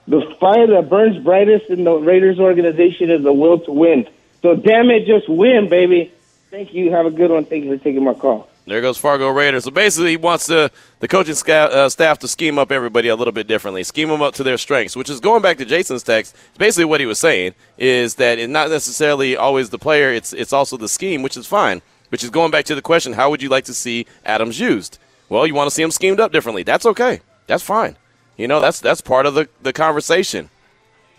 [0.09, 4.09] The fire that burns brightest in the Raiders organization is the will to win.
[4.40, 6.11] So damn it, just win, baby.
[6.51, 6.90] Thank you.
[6.92, 7.44] Have a good one.
[7.44, 8.49] Thank you for taking my call.
[8.66, 9.64] There goes Fargo Raiders.
[9.64, 13.16] So basically, he wants the, the coaching sca- uh, staff to scheme up everybody a
[13.16, 16.03] little bit differently, scheme them up to their strengths, which is going back to Jason's
[16.03, 16.35] text.
[16.57, 20.53] Basically, what he was saying is that it's not necessarily always the player, it's, it's
[20.55, 21.83] also the scheme, which is fine.
[22.09, 24.99] Which is going back to the question how would you like to see Adams used?
[25.29, 26.62] Well, you want to see him schemed up differently.
[26.62, 27.21] That's okay.
[27.47, 27.97] That's fine.
[28.38, 30.48] You know, that's that's part of the, the conversation.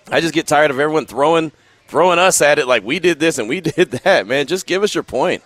[0.09, 1.51] I just get tired of everyone throwing
[1.87, 4.47] throwing us at it like we did this and we did that, man.
[4.47, 5.43] Just give us your point.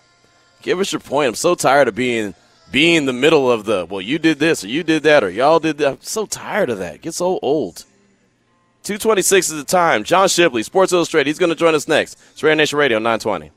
[0.61, 1.29] Give us your point.
[1.29, 2.35] I'm so tired of being
[2.71, 5.59] being the middle of the well, you did this or you did that or y'all
[5.59, 5.87] did that.
[5.87, 6.95] I'm so tired of that.
[6.95, 7.85] It gets so old.
[8.83, 10.03] 226 is the time.
[10.03, 11.29] John Shipley, Sports Illustrated.
[11.29, 12.19] He's going to join us next.
[12.33, 13.51] It's Raider Nation Radio 920.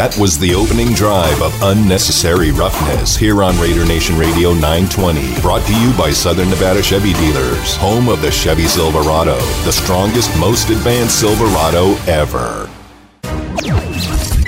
[0.00, 5.42] That was the opening drive of Unnecessary Roughness here on Raider Nation Radio 920.
[5.42, 10.34] Brought to you by Southern Nevada Chevy Dealers, home of the Chevy Silverado, the strongest,
[10.40, 12.70] most advanced Silverado ever.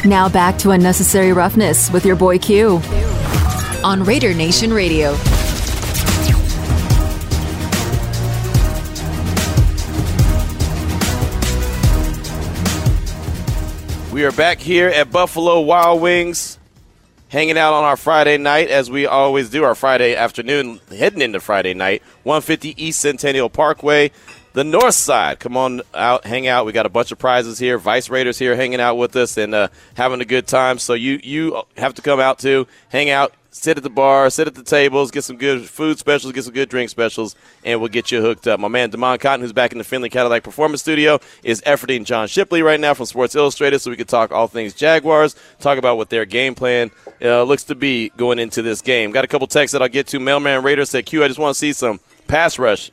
[0.06, 2.80] Now back to Unnecessary Roughness with your boy Q
[3.84, 5.14] on Raider Nation Radio.
[14.12, 16.58] We are back here at Buffalo Wild Wings,
[17.30, 21.40] hanging out on our Friday night as we always do, our Friday afternoon, heading into
[21.40, 24.10] Friday night, 150 East Centennial Parkway,
[24.52, 25.40] the north side.
[25.40, 26.66] Come on out, hang out.
[26.66, 27.78] We got a bunch of prizes here.
[27.78, 30.78] Vice Raiders here hanging out with us and uh, having a good time.
[30.78, 34.48] So you you have to come out too, hang out, sit at the bar, sit
[34.48, 37.88] at the tables, get some good food specials, get some good drink specials, and we'll
[37.88, 38.58] get you hooked up.
[38.58, 42.26] My man Damon Cotton, who's back in the Findlay Cadillac Performance Studio, is efforting John
[42.26, 45.96] Shipley right now from Sports Illustrated so we can talk all things Jaguars, talk about
[45.96, 46.90] what their game plan
[47.22, 49.12] uh, looks to be going into this game.
[49.12, 50.18] Got a couple texts that I'll get to.
[50.18, 52.90] Mailman Raider said, Q, I just want to see some pass rush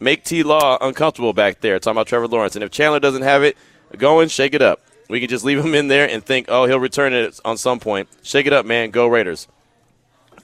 [0.00, 1.78] make T Law uncomfortable back there.
[1.78, 2.56] Talking about Trevor Lawrence.
[2.56, 3.56] And if Chandler doesn't have it
[3.96, 4.80] going, shake it up.
[5.08, 7.80] We can just leave him in there and think, oh, he'll return it on some
[7.80, 8.08] point.
[8.22, 8.90] Shake it up, man.
[8.90, 9.48] Go Raiders.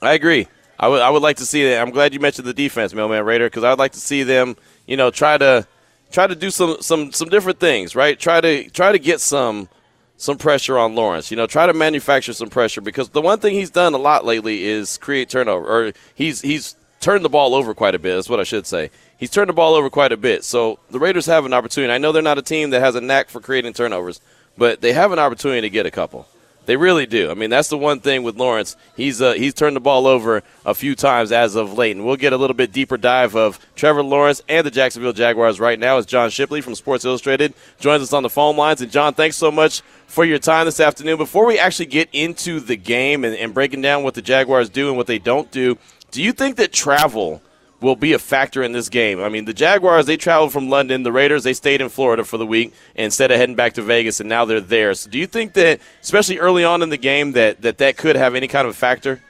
[0.03, 0.49] I agree.
[0.79, 1.81] I would I would like to see that.
[1.81, 4.57] I'm glad you mentioned the defense, Mailman Raider, because I would like to see them,
[4.87, 5.67] you know, try to
[6.11, 8.19] try to do some some some different things, right?
[8.19, 9.69] Try to try to get some
[10.17, 11.31] some pressure on Lawrence.
[11.31, 14.25] You know, try to manufacture some pressure because the one thing he's done a lot
[14.25, 18.15] lately is create turnover, or he's he's turned the ball over quite a bit.
[18.15, 20.45] That's what I should say he's turned the ball over quite a bit.
[20.45, 21.93] So the Raiders have an opportunity.
[21.93, 24.21] I know they're not a team that has a knack for creating turnovers,
[24.57, 26.27] but they have an opportunity to get a couple.
[26.67, 27.31] They really do.
[27.31, 28.77] I mean, that's the one thing with Lawrence.
[28.97, 32.17] He's uh, he's turned the ball over a few times as of late, and we'll
[32.17, 35.99] get a little bit deeper dive of Trevor Lawrence and the Jacksonville Jaguars right now.
[35.99, 39.37] As John Shipley from Sports Illustrated joins us on the phone lines, and John, thanks
[39.37, 41.19] so much for your time this afternoon.
[41.19, 44.89] Before we actually get into the game and, and breaking down what the Jaguars do
[44.89, 45.77] and what they don't do,
[46.11, 47.43] do you think that travel–
[47.85, 49.23] will be a factor in this game.
[49.23, 51.03] I mean, the Jaguars, they traveled from London.
[51.03, 54.19] The Raiders, they stayed in Florida for the week instead of heading back to Vegas,
[54.19, 54.95] and now they're there.
[54.95, 58.17] So do you think that, especially early on in the game, that that, that could
[58.17, 59.23] have any kind of a factor?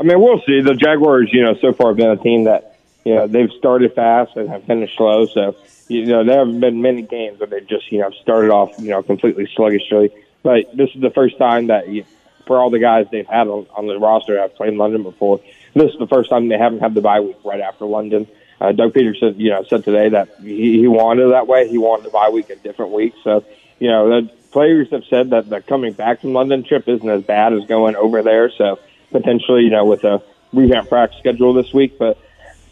[0.00, 0.62] I mean, we'll see.
[0.62, 3.94] The Jaguars, you know, so far have been a team that, you know, they've started
[3.94, 5.26] fast and have finished slow.
[5.26, 5.54] So,
[5.88, 8.88] you know, there haven't been many games where they just, you know, started off, you
[8.88, 10.10] know, completely sluggishly.
[10.42, 12.04] But this is the first time that, you,
[12.46, 15.40] for all the guys they've had on, on the roster have played in London before,
[15.74, 18.26] this is the first time they haven't had the bye week right after London.
[18.60, 21.68] Uh, Doug Pederson, you know, said today that he, he wanted it that way.
[21.68, 23.14] He wanted the bye week a different week.
[23.24, 23.44] So,
[23.78, 27.22] you know, the players have said that the coming back from London trip isn't as
[27.22, 28.50] bad as going over there.
[28.50, 28.78] So
[29.10, 32.18] potentially, you know, with a revamped practice schedule this week, but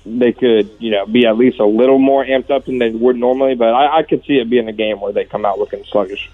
[0.05, 3.17] they could, you know, be at least a little more amped up than they would
[3.17, 3.55] normally.
[3.55, 6.31] But I, I could see it being a game where they come out looking sluggish.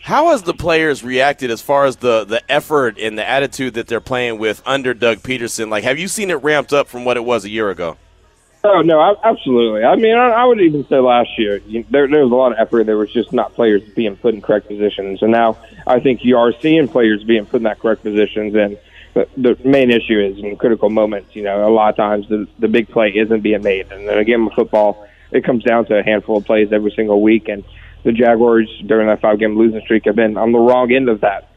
[0.00, 3.86] How has the players reacted as far as the, the effort and the attitude that
[3.86, 5.68] they're playing with under Doug Pederson?
[5.68, 7.96] Like, have you seen it ramped up from what it was a year ago?
[8.62, 9.84] Oh no, absolutely.
[9.84, 12.52] I mean, I, I would even say last year you, there there was a lot
[12.52, 12.84] of effort.
[12.84, 16.36] There was just not players being put in correct positions, and now I think you
[16.36, 18.54] are seeing players being put in that correct positions.
[18.54, 18.78] And
[19.14, 21.34] the, the main issue is in critical moments.
[21.34, 24.18] You know, a lot of times the the big play isn't being made, and then
[24.18, 27.48] a game of football, it comes down to a handful of plays every single week.
[27.48, 27.64] And
[28.02, 31.20] the Jaguars during that five game losing streak have been on the wrong end of
[31.20, 31.48] that.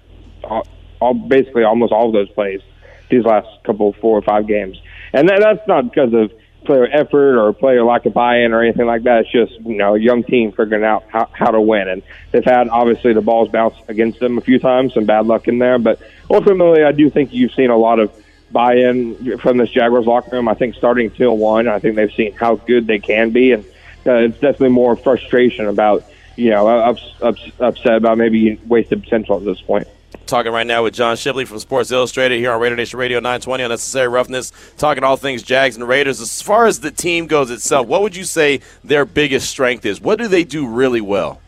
[0.43, 0.67] All,
[0.99, 2.62] all basically almost all of those plays
[3.10, 4.82] these last couple four or five games,
[5.13, 6.32] and that, that's not because of
[6.65, 9.21] player effort or player lack of buy-in or anything like that.
[9.21, 12.01] It's just you know a young team figuring out how, how to win, and
[12.32, 15.60] they've had obviously the balls bounce against them a few times, some bad luck in
[15.60, 15.77] there.
[15.77, 18.12] But ultimately, I do think you've seen a lot of
[18.51, 20.47] buy-in from this Jaguars locker room.
[20.47, 23.65] I think starting till one, I think they've seen how good they can be, and
[24.06, 29.38] uh, it's definitely more frustration about you know ups, ups, upset about maybe wasted potential
[29.38, 29.88] at this point.
[30.26, 33.63] Talking right now with John Shipley from Sports Illustrated here on Raider Nation Radio 920
[33.63, 36.22] Unnecessary Roughness, talking all things Jags and Raiders.
[36.22, 40.00] As far as the team goes itself, what would you say their biggest strength is?
[40.00, 41.41] What do they do really well?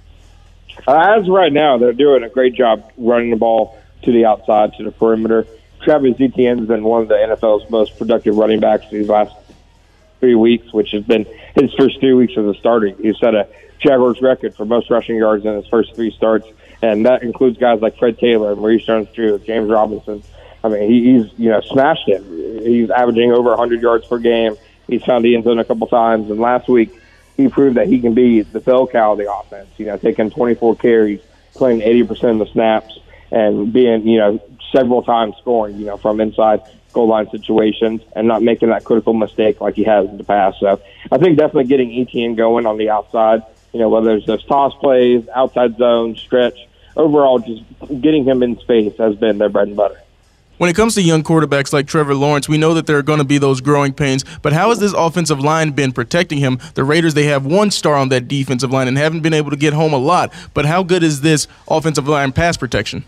[0.88, 4.74] Uh, as right now, they're doing a great job running the ball to the outside,
[4.74, 5.48] to the perimeter.
[5.82, 9.34] Travis Etienne has been one of the NFL's most productive running backs these last
[10.20, 11.26] three weeks, which has been
[11.56, 12.88] his first three weeks as a starter.
[12.88, 13.48] He's set a
[13.80, 16.48] Jaguars record for most rushing yards in his first three starts
[16.82, 20.24] and that includes guys like Fred Taylor, Maurice Jones-Drew, James Robinson.
[20.64, 22.24] I mean, he, he's you know smashed it.
[22.64, 24.56] He's averaging over 100 yards per game.
[24.88, 26.92] He's found the end zone a couple times, and last week
[27.38, 29.70] he proved that he can be the bell cow of the offense.
[29.78, 31.22] You know, taking 24 carries,
[31.54, 33.00] playing 80% of the snaps,
[33.32, 34.40] and being you know
[34.72, 35.78] several times scoring.
[35.78, 36.62] You know, from inside
[36.96, 40.60] goal line situations and not making that critical mistake like he has in the past.
[40.60, 40.82] So
[41.12, 43.44] I think definitely getting Etienne going on the outside.
[43.74, 46.58] You know, whether it's those toss plays, outside zone, stretch
[46.96, 47.64] overall, just
[48.02, 50.02] getting him in space has been their bread and butter.
[50.58, 53.20] When it comes to young quarterbacks like Trevor Lawrence, we know that there are going
[53.20, 56.60] to be those growing pains, but how has this offensive line been protecting him?
[56.76, 59.58] The Raiders, they have one star on that defensive line and haven't been able to
[59.58, 63.04] get home a lot, but how good is this offensive line pass protection?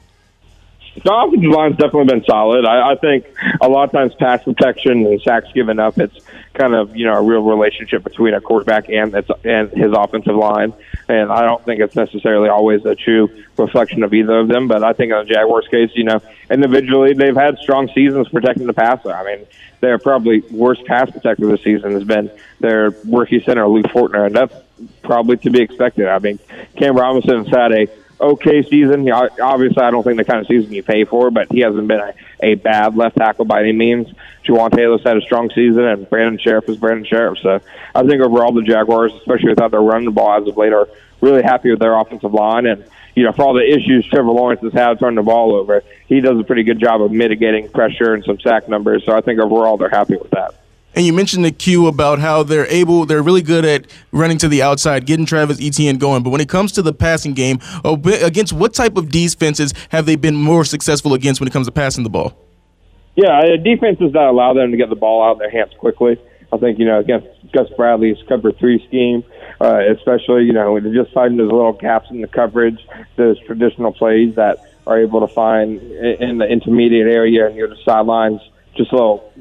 [1.04, 2.66] The offensive line's definitely been solid.
[2.66, 3.26] I, I think
[3.62, 6.20] a lot of times pass protection and sacks given up, it's
[6.54, 10.36] kind of you know a real relationship between a quarterback and its, and his offensive
[10.36, 10.74] line.
[11.08, 14.68] And I don't think it's necessarily always a true reflection of either of them.
[14.68, 18.68] But I think in the Jaguars' case, you know, individually they've had strong seasons protecting
[18.68, 19.14] the passer.
[19.14, 19.46] I mean,
[19.80, 24.36] their probably worst pass protector this season has been their rookie center Luke Fortner, and
[24.36, 24.56] that's
[25.04, 26.08] probably to be expected.
[26.08, 26.40] I mean,
[26.76, 27.88] Cam Robinson has had a
[28.20, 29.04] okay season.
[29.04, 31.88] He, Obviously, I don't think the kind of season you pay for, but he hasn't
[31.88, 34.08] been a, a bad left tackle by any means.
[34.46, 37.38] Jawaan Taylor's had a strong season, and Brandon Scherff is Brandon Scherff.
[37.42, 37.60] So
[37.94, 40.88] I think overall the Jaguars, especially without their running the ball as of late, are
[41.22, 42.66] really happy with their offensive line.
[42.66, 45.84] And, you know, for all the issues Trevor Lawrence has had turning the ball over,
[46.08, 49.04] he does a pretty good job of mitigating pressure and some sack numbers.
[49.06, 50.56] So I think overall they're happy with that.
[50.98, 54.48] And you mentioned the cue about how they're able, they're really good at running to
[54.48, 56.24] the outside, getting Travis Etienne going.
[56.24, 60.16] But when it comes to the passing game, against what type of defenses have they
[60.16, 62.36] been more successful against when it comes to passing the ball?
[63.16, 66.18] Yeah, uh, defenses that allow them to get the ball out of their hands quickly.
[66.52, 69.24] I think, you know, against Gus Bradley's cover three scheme,
[69.62, 72.80] uh, especially, you know, just finding those little gaps in the coverage,
[73.18, 74.58] those traditional plays that
[74.88, 78.42] are able to find in the intermediate area near the sidelines,
[78.76, 79.32] just little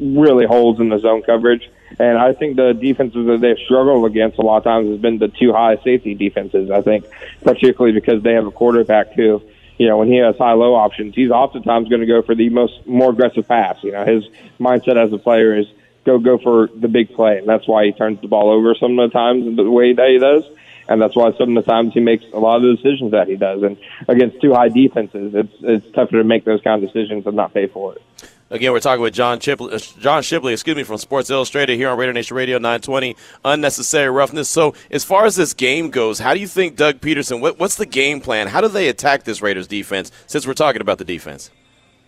[0.00, 1.68] really holes in the zone coverage.
[1.98, 5.18] And I think the defenses that they've struggled against a lot of times has been
[5.18, 6.70] the two high safety defenses.
[6.70, 7.06] I think,
[7.42, 9.42] particularly because they have a quarterback who,
[9.78, 12.50] you know, when he has high low options, he's oftentimes going to go for the
[12.50, 13.78] most more aggressive pass.
[13.82, 14.24] You know, his
[14.60, 15.66] mindset as a player is
[16.04, 18.98] go go for the big play, and that's why he turns the ball over some
[18.98, 20.44] of the times the way that he does.
[20.88, 23.28] And that's why some of the times he makes a lot of the decisions that
[23.28, 23.62] he does.
[23.62, 23.76] And
[24.08, 27.52] against two high defenses, it's it's tougher to make those kind of decisions and not
[27.52, 28.02] pay for it.
[28.50, 31.90] Again, we're talking with John Shipley, uh, John Shipley, excuse me, from Sports Illustrated here
[31.90, 33.14] on Raider Nation Radio 920.
[33.44, 34.48] Unnecessary roughness.
[34.48, 37.40] So, as far as this game goes, how do you think Doug Pederson?
[37.40, 38.46] What, what's the game plan?
[38.46, 40.10] How do they attack this Raiders defense?
[40.26, 41.50] Since we're talking about the defense.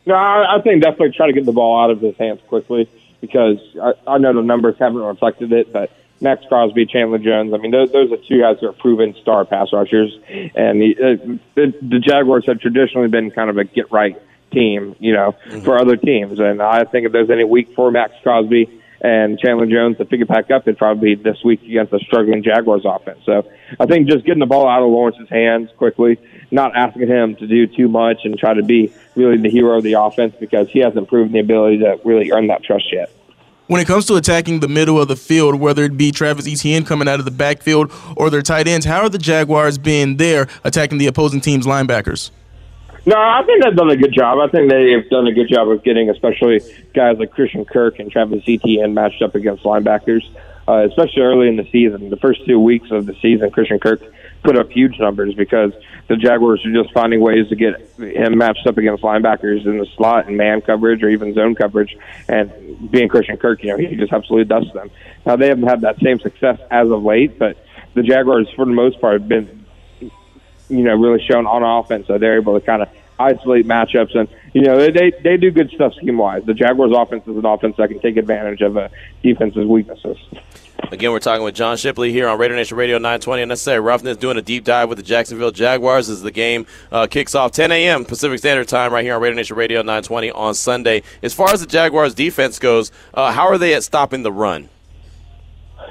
[0.06, 2.88] No, I, I think definitely try to get the ball out of his hands quickly
[3.20, 7.52] because I, I know the numbers haven't reflected it, but Maxx Crosby, Chandler Jones.
[7.52, 10.18] I mean, those, those are two guys who are proven star pass rushers,
[10.54, 14.18] and the, uh, the the Jaguars have traditionally been kind of a get right
[14.50, 15.60] team, you know, mm-hmm.
[15.60, 16.38] for other teams.
[16.38, 20.20] And I think if there's any week for Maxx Crosby and Chandler Jones to pick
[20.20, 23.20] it back up, it'd probably be this week against the struggling Jaguars offense.
[23.24, 26.18] So I think just getting the ball out of Lawrence's hands quickly,
[26.50, 29.84] not asking him to do too much, and try to be really the hero of
[29.84, 33.10] the offense because he hasn't proven the ability to really earn that trust yet
[33.70, 36.84] when it comes to attacking the middle of the field, whether it be Travis Etienne
[36.84, 40.48] coming out of the backfield or their tight ends, how are the Jaguars being there
[40.64, 42.32] attacking the opposing team's linebackers?
[43.06, 44.38] No, I think they've done a good job.
[44.38, 46.60] I think they've done a good job of getting, especially
[46.94, 50.22] guys like Christian Kirk and Travis Etienne matched up against linebackers,
[50.68, 52.10] uh, especially early in the season.
[52.10, 54.02] The first two weeks of the season, Christian Kirk
[54.42, 55.72] put up huge numbers because
[56.08, 59.86] the Jaguars are just finding ways to get him matched up against linebackers in the
[59.96, 61.96] slot and man coverage or even zone coverage.
[62.28, 64.90] And being Christian Kirk, you know, he just absolutely dusts them.
[65.24, 67.56] Now they haven't had that same success as of late, but
[67.94, 69.59] the Jaguars, for the most part, have been,
[70.70, 72.06] you know, really shown on offense.
[72.06, 72.88] So they're able to kind of
[73.20, 76.42] isolate matchups and you know they they, do good stuff scheme wise.
[76.44, 78.90] The Jaguars' offense is an offense that can take advantage of a
[79.22, 80.16] defense's weaknesses.
[80.90, 83.42] Again, we're talking with John Shipley here on Raider Nation Radio 920.
[83.42, 87.34] Unnecessary Roughness doing a deep dive with the Jacksonville Jaguars as the game uh, kicks
[87.34, 88.04] off 10 a.m.
[88.04, 91.02] Pacific Standard Time right here on Raider Nation Radio 920 on Sunday.
[91.22, 94.68] As far as the Jaguars defense goes, uh, how are they at stopping the run?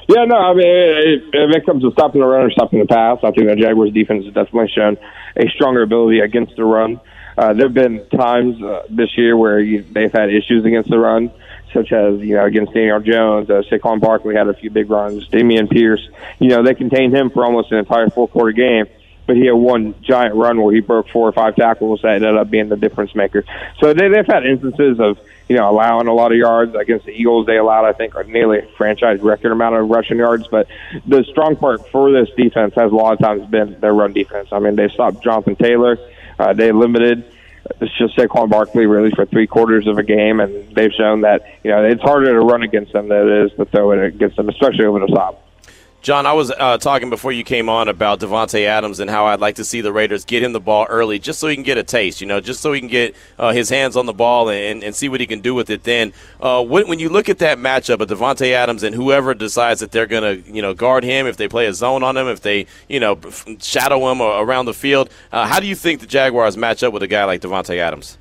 [0.09, 3.19] Yeah, no, I mean, if it comes to stopping the run or stopping the pass,
[3.21, 4.97] I think the Jaguars defense has definitely shown
[5.37, 6.99] a stronger ability against the run.
[7.37, 10.97] Uh, there have been times uh, this year where you, they've had issues against the
[10.97, 11.31] run
[11.73, 15.27] such as you know against Daniel Jones, uh, Saquon Barkley had a few big runs.
[15.29, 16.01] Dameon Pierce,
[16.39, 18.87] you know, they contained him for almost an entire four quarter game,
[19.27, 22.35] but he had one giant run where he broke four or five tackles that ended
[22.35, 23.45] up being the difference maker.
[23.79, 25.19] So they, they've had instances of
[25.49, 27.45] you know allowing a lot of yards against the Eagles.
[27.45, 30.47] They allowed, I think, nearly franchise record amount of rushing yards.
[30.47, 30.67] But
[31.05, 34.49] the strong part for this defense has a lot of times been their run defense.
[34.51, 35.97] I mean, they stopped Jonathan Taylor.
[36.37, 37.25] Uh, they limited
[37.81, 41.43] it's just Saquon Barkley really for three quarters of a game, and they've shown that
[41.63, 44.37] you know it's harder to run against them than it is to throw it against
[44.37, 45.48] them, especially over the top.
[46.01, 49.41] John, I was uh, talking before you came on about Davante Adams and how I'd
[49.41, 51.77] like to see the Raiders get him the ball early, just so he can get
[51.77, 52.21] a taste.
[52.21, 54.95] You know, just so he can get uh, his hands on the ball and, and
[54.95, 55.83] see what he can do with it.
[55.83, 59.81] Then, uh, when, when, you look at that matchup of Davante Adams and whoever decides
[59.81, 62.27] that they're going to, you know, guard him, if they play a zone on him,
[62.27, 63.19] if they, you know,
[63.59, 67.03] shadow him around the field, uh, how do you think the Jaguars match up with
[67.03, 68.17] a guy like Davante Adams?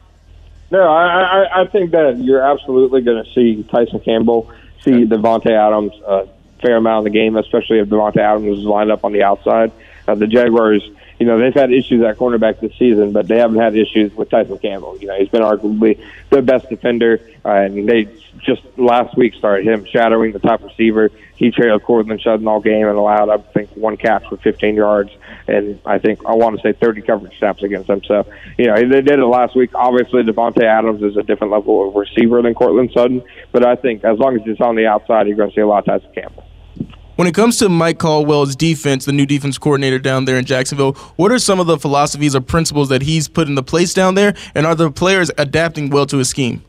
[0.73, 4.51] No, I, I, I think that you're absolutely going to see Tyson Campbell,
[4.83, 6.27] see Davante Adams uh,
[6.61, 9.73] fair amount of the game, especially if Davante Adams is lined up on the outside.
[10.07, 10.89] Uh, the Jaguars,
[11.19, 14.31] you know, they've had issues at cornerback this season, but they haven't had issues with
[14.31, 14.97] Tyson Campbell.
[14.99, 18.09] You know, he's been arguably the best defender, uh, and they
[18.41, 21.11] just last week started him shadowing the top receiver.
[21.37, 25.11] He trailed Courtland Sutton all game and allowed, I think, one catch for 15 yards,
[25.47, 28.03] and I think I want to say 30 coverage snaps against him.
[28.05, 28.27] So,
[28.59, 29.75] you know, they did it last week.
[29.75, 33.23] Obviously, Davante Adams is a different level of receiver than Courtland Sutton,
[33.53, 35.67] but I think as long as he's on the outside, you're going to see a
[35.67, 36.45] lot of Tyson Campbell.
[37.19, 40.93] When it comes to Mike Caldwell's defense, the new defense coordinator down there in Jacksonville,
[41.17, 44.35] what are some of the philosophies or principles that he's put into place down there,
[44.55, 46.63] and are the players adapting well to his scheme?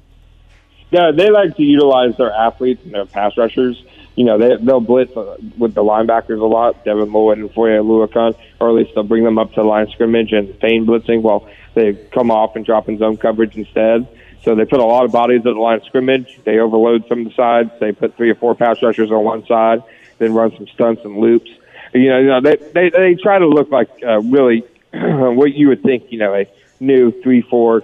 [0.92, 3.84] Yeah, they like to utilize their athletes and their pass rushers.
[4.16, 8.36] You know, they, they'll blitz with the linebackers a lot, Devin Lloyd and Foye Oluokun,
[8.60, 11.94] or at least they'll bring them up to line scrimmage and feign blitzing while they
[11.94, 14.08] come off and drop in zone coverage instead.
[14.44, 16.40] So they put a lot of bodies at the line of scrimmage.
[16.44, 17.72] They overload some of the sides.
[17.80, 19.84] They put three or four pass rushers on one side
[20.20, 21.50] then run some stunts and loops.
[21.94, 25.70] You know, you know they they they try to look like uh, really what you
[25.70, 26.12] would think.
[26.12, 26.46] You know, a
[26.80, 27.82] new three four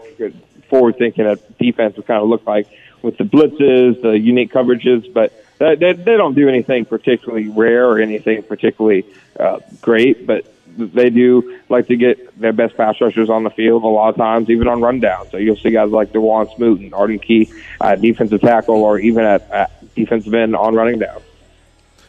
[0.69, 2.67] forward thinking a defense would kind of look like
[3.05, 7.87] with the blitzes, the unique coverages, but they, they, they don't do anything particularly rare
[7.87, 9.05] or anything particularly
[9.39, 13.83] uh, great, but they do like to get their best pass rushers on the field
[13.83, 15.29] a lot of times, even on rundown.
[15.29, 19.23] So you'll see guys like Dawuane Smoot and Arden Key, uh, defensive tackle, or even
[19.23, 21.21] at, at defensive end on running down.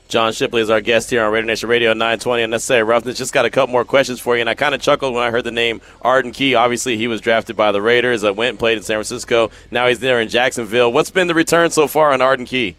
[0.08, 2.44] John Shipley is our guest here on Raider Nation Radio 920.
[2.44, 3.18] Unnecessary Roughness.
[3.18, 5.32] Just got a couple more questions for you, and I kind of chuckled when I
[5.32, 6.54] heard the name Arden Key.
[6.54, 8.22] Obviously, he was drafted by the Raiders.
[8.22, 9.50] I went and played in San Francisco.
[9.72, 10.92] Now he's there in Jacksonville.
[10.92, 12.76] What's been the return so far on Arden Key?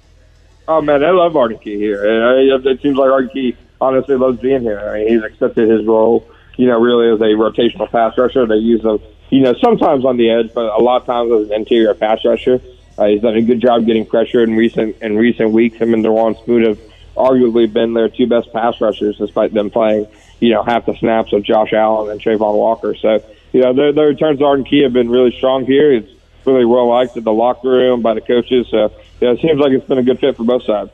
[0.70, 2.02] Oh man, I love Arden Key here.
[2.06, 4.80] It seems like Arden Key honestly loves being here.
[4.80, 6.26] I mean, he's accepted his role.
[6.56, 8.46] You know, really as a rotational pass rusher.
[8.46, 9.00] They use him,
[9.30, 12.24] you know, sometimes on the edge, but a lot of times as an interior pass
[12.24, 12.62] rusher.
[12.98, 15.78] Uh, he's done a good job getting pressure in recent in recent weeks.
[15.78, 16.80] Him and Dawuane Smoot have
[17.18, 20.08] arguably been their two best pass rushers, despite them playing,
[20.40, 22.96] you know, half the snaps of Josh Allen and Travon Walker.
[22.96, 26.00] So, you know, their, their returns to Arden Key have been really strong here.
[26.00, 26.10] He's
[26.46, 28.68] really well liked in the locker room by the coaches.
[28.70, 30.92] So yeah, it seems like it's been a good fit for both sides.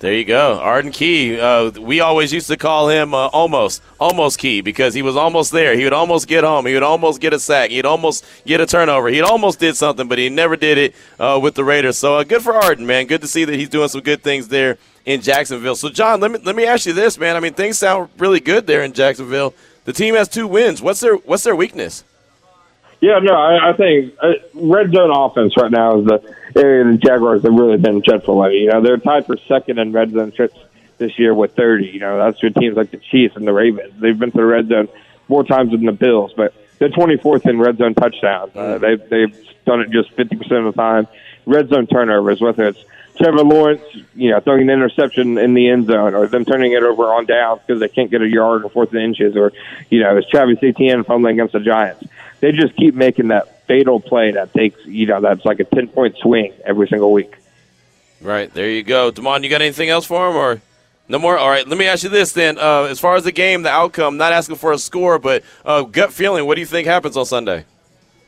[0.00, 1.38] There you go, Arden Key.
[1.38, 5.52] Uh, we always used to call him uh, almost, almost Key because he was almost
[5.52, 5.76] there.
[5.76, 6.64] He would almost get home.
[6.64, 7.68] He would almost get a sack.
[7.68, 9.08] He'd almost get a turnover.
[9.08, 11.98] He almost did something, but he never did it uh, with the Raiders.
[11.98, 13.08] So uh, good for Arden, man.
[13.08, 15.76] Good to see that he's doing some good things there in Jacksonville.
[15.76, 17.36] So John, let me let me ask you this, man.
[17.36, 19.52] I mean, things sound really good there in Jacksonville.
[19.84, 20.80] The team has two wins.
[20.80, 22.04] What's their What's their weakness?
[23.00, 26.98] Yeah, no, I, I think uh, red zone offense right now is the area the
[26.98, 28.52] Jaguars have really been dreadful at.
[28.52, 30.58] You know, they're tied for second in red zone trips
[30.98, 31.86] this year with 30.
[31.86, 33.94] You know, that's for teams like the Chiefs and the Ravens.
[33.98, 34.88] They've been to the red zone
[35.28, 38.54] more times than the Bills, but they're 24th in red zone touchdowns.
[38.54, 41.08] Uh, they've, they've done it just 50% of the time.
[41.46, 42.84] Red zone turnovers, whether it's
[43.16, 43.82] Trevor Lawrence,
[44.14, 47.26] you know, throwing an interception in the end zone, or them turning it over on
[47.26, 49.52] downs because they can't get a yard or fourth and inches, or
[49.90, 52.04] you know, it's Travis Etienne fumbling against the Giants.
[52.40, 55.88] They just keep making that fatal play that takes, you know, that's like a ten
[55.88, 57.34] point swing every single week.
[58.20, 59.42] Right there, you go, Damon.
[59.42, 60.60] You got anything else for him, or
[61.08, 61.38] no more?
[61.38, 62.58] All right, let me ask you this then.
[62.58, 65.82] Uh, as far as the game, the outcome, not asking for a score, but uh,
[65.82, 66.46] gut feeling.
[66.46, 67.64] What do you think happens on Sunday?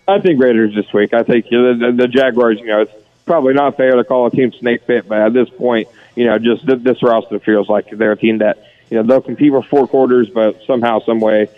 [0.09, 1.13] I think Raiders this week.
[1.13, 2.59] I think you know, the, the Jaguars.
[2.59, 2.93] You know, it's
[3.27, 6.39] probably not fair to call a team snake fit, but at this point, you know,
[6.39, 8.59] just th- this roster feels like they're a team that
[8.91, 11.49] you know they'll compete for four quarters, but somehow, some way,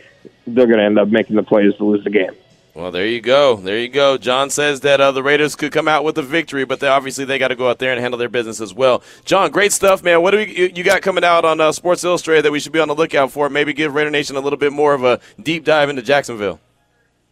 [0.46, 2.32] they're going to end up making the plays to lose the game.
[2.74, 3.54] Well, there you go.
[3.54, 4.18] There you go.
[4.18, 7.24] John says that uh, the Raiders could come out with a victory, but they, obviously
[7.24, 9.00] they got to go out there and handle their business as well.
[9.24, 10.22] John, great stuff, man.
[10.22, 12.80] What do we, you got coming out on uh, Sports Illustrated that we should be
[12.80, 13.48] on the lookout for?
[13.48, 16.58] Maybe give Raider Nation a little bit more of a deep dive into Jacksonville.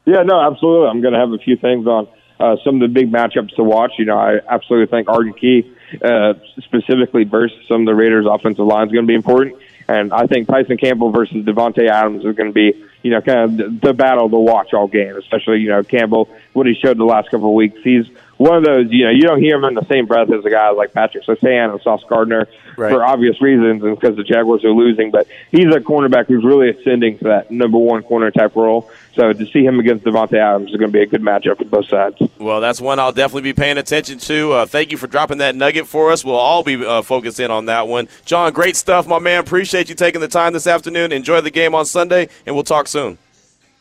[0.05, 0.89] Yeah, no, absolutely.
[0.89, 2.07] I'm going to have a few things on
[2.39, 3.95] uh, some of the big matchups to watch.
[3.99, 5.73] You know, I absolutely think Arden Key,
[6.05, 9.57] uh, specifically versus some of the Raiders' offensive line, is going to be important.
[9.89, 13.61] And I think Tyson Campbell versus Davante Adams is going to be, you know, kind
[13.61, 15.17] of the, battle to watch all game.
[15.17, 17.79] Especially, you know, Campbell, what he showed the last couple of weeks.
[17.83, 20.45] He's one of those, you know, you don't hear him in the same breath as
[20.45, 22.91] a guy like Patrick Surtain and Sauce Gardner Right.
[22.91, 25.11] for obvious reasons and because the Jaguars are losing.
[25.11, 28.91] But he's a cornerback who's really ascending to that number one corner type role.
[29.15, 31.65] So to see him against Davante Adams is going to be a good matchup for
[31.65, 32.17] both sides.
[32.39, 34.53] Well, that's one I'll definitely be paying attention to.
[34.53, 36.25] Uh, thank you for dropping that nugget for us.
[36.25, 38.09] We'll all be uh, focused in on that one.
[38.25, 39.41] John, great stuff, my man.
[39.41, 41.13] Appreciate you taking the time this afternoon.
[41.13, 43.19] Enjoy the game on Sunday, and we'll talk soon.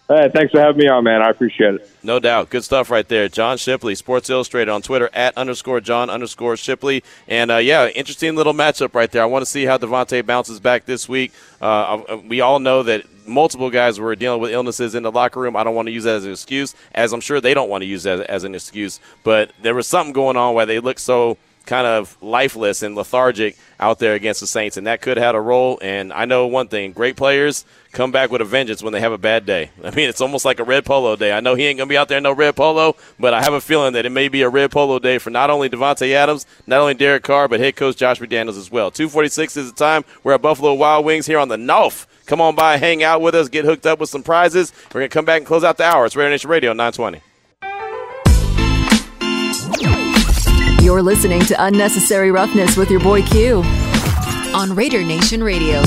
[0.10, 1.22] Hey, thanks for having me on, man.
[1.22, 1.90] I appreciate it.
[2.04, 2.50] No doubt.
[2.50, 3.30] Good stuff right there.
[3.30, 7.02] John Shipley, Sports Illustrated on Twitter at underscore John underscore Shipley.
[7.30, 9.22] And uh, yeah, interesting little matchup right there.
[9.22, 11.32] I want to see how Davante bounces back this week.
[11.62, 15.56] Uh, we all know that multiple guys were dealing with illnesses in the locker room.
[15.56, 17.82] I don't want to use that as an excuse, as I'm sure they don't want
[17.82, 19.00] to use that as an excuse.
[19.24, 23.58] But there was something going on where they looked so kind of lifeless and lethargic
[23.80, 25.80] out there against the Saints, and that could have had a role.
[25.82, 29.12] And I know one thing: great players come back with a vengeance when they have
[29.12, 29.72] a bad day.
[29.84, 31.32] I mean, it's almost like a red polo day.
[31.32, 33.54] I know he ain't gonna be out there in no red polo, but I have
[33.54, 36.46] a feeling that it may be a red polo day for not only Davante Adams,
[36.68, 38.92] not only Derek Carr, but head coach Josh McDaniels as well.
[38.92, 40.04] 246 is the time.
[40.24, 42.08] We're at Buffalo Wild Wings here on the North.
[42.26, 44.72] Come on by, hang out with us, get hooked up with some prizes.
[44.94, 46.06] We're gonna come back and close out the hour.
[46.06, 47.22] It's Raider Nation Radio 920.
[50.84, 53.62] You're listening to Unnecessary Roughness with your boy Q
[54.54, 55.84] on Raider Nation Radio.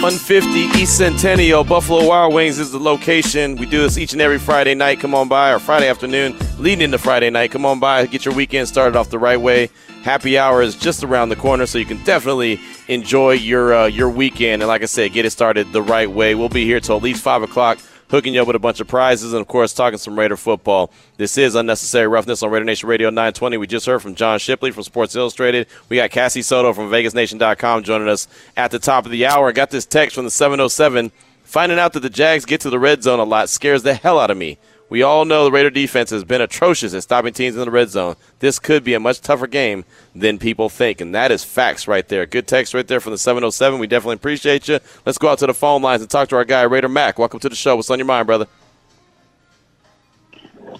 [0.00, 3.54] 150 East Centennial, Buffalo Wild Wings is the location.
[3.56, 4.98] We do this each and every Friday night.
[4.98, 7.50] Come on by, or Friday afternoon, leading into Friday night.
[7.50, 9.68] Come on by, get your weekend started off the right way.
[10.02, 14.08] Happy hour is just around the corner, so you can definitely enjoy your uh, your
[14.08, 14.62] weekend.
[14.62, 16.34] And like I said, get it started the right way.
[16.34, 17.78] We'll be here till at least five o'clock
[18.10, 20.90] hooking you up with a bunch of prizes and, of course, talking some Raider football.
[21.16, 23.56] This is Unnecessary Roughness on Raider Nation Radio 920.
[23.56, 25.68] We just heard from John Shipley from Sports Illustrated.
[25.88, 29.48] We got Cassie Soto from VegasNation.com joining us at the top of the hour.
[29.48, 31.12] I got this text from the 707.
[31.44, 34.20] Finding out that the Jags get to the red zone a lot scares the hell
[34.20, 34.56] out of me.
[34.90, 37.90] We all know the Raider defense has been atrocious at stopping teams in the red
[37.90, 38.16] zone.
[38.40, 39.84] This could be a much tougher game
[40.16, 42.26] than people think, and that is facts right there.
[42.26, 43.78] Good text right there from the 707.
[43.78, 44.80] We definitely appreciate you.
[45.06, 47.20] Let's go out to the phone lines and talk to our guy, Raider Mac.
[47.20, 47.76] Welcome to the show.
[47.76, 48.48] What's on your mind, brother?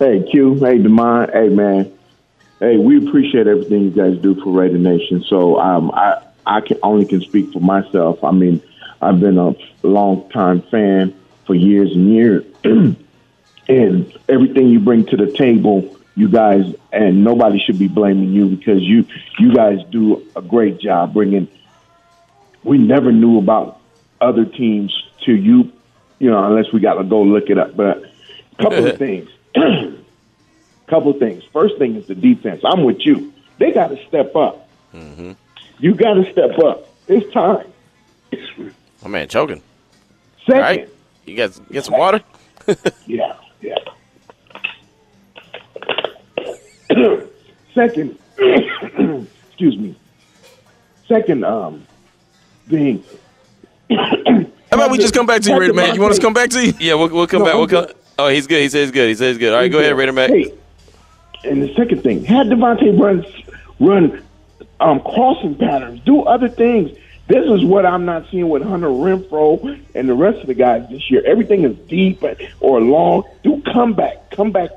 [0.00, 0.54] Hey, Q.
[0.56, 1.32] Hey, Demond.
[1.32, 1.92] Hey, man.
[2.58, 5.22] Hey, we appreciate everything you guys do for Raider Nation.
[5.28, 8.24] So um, I I can only can speak for myself.
[8.24, 8.60] I mean,
[9.00, 11.14] I've been a long time fan
[11.46, 12.44] for years and years,
[13.70, 18.48] and everything you bring to the table, you guys, and nobody should be blaming you
[18.48, 19.06] because you
[19.38, 21.46] you guys do a great job bringing.
[22.64, 23.80] We never knew about
[24.20, 24.92] other teams
[25.24, 25.72] to you,
[26.18, 27.76] you know, unless we got to go look it up.
[27.76, 28.02] But
[28.58, 29.30] a couple of things.
[30.88, 31.44] couple of things.
[31.52, 32.62] First thing is the defense.
[32.64, 33.32] I'm with you.
[33.58, 34.68] They got to step up.
[34.92, 35.32] Mm-hmm.
[35.78, 36.88] You got to step up.
[37.06, 37.72] It's time.
[39.02, 39.62] My man, choking.
[40.44, 40.88] Second, All right.
[41.24, 42.20] You guys get some water?
[43.06, 43.76] yeah, yeah.
[47.74, 49.96] second, excuse me.
[51.06, 51.86] Second um,
[52.68, 53.02] thing.
[53.90, 55.94] How about we just come back to you, Raider Mac?
[55.94, 56.72] You want us to come back to you?
[56.78, 57.54] Yeah, we'll, we'll come No, back.
[57.54, 57.86] We'll come.
[58.18, 58.62] Oh, he's good.
[58.62, 59.08] He says he's good.
[59.08, 59.52] He says he's good.
[59.52, 60.30] All right, go ahead, Raider Mac.
[60.30, 60.52] Hey,
[61.44, 63.24] and the second thing, had Davante run
[63.80, 64.22] run
[64.78, 66.96] um, crossing patterns, do other things.
[67.30, 70.88] This is what I'm not seeing with Hunter Renfrow and the rest of the guys
[70.90, 71.22] this year.
[71.24, 72.24] Everything is deep
[72.58, 73.22] or long.
[73.44, 74.70] Do comeback, comeback,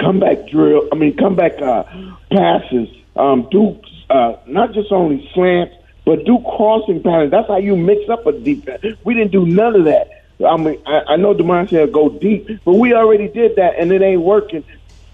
[0.00, 0.88] comeback drill.
[0.90, 1.82] I mean, comeback uh,
[2.30, 2.88] passes.
[3.14, 3.78] Um, do
[4.08, 5.74] uh, not just only slants,
[6.06, 7.30] but do crossing patterns.
[7.30, 8.96] That's how you mix up a defense.
[9.04, 10.24] We didn't do none of that.
[10.42, 13.92] I mean, I, I know Demar said go deep, but we already did that, and
[13.92, 14.64] it ain't working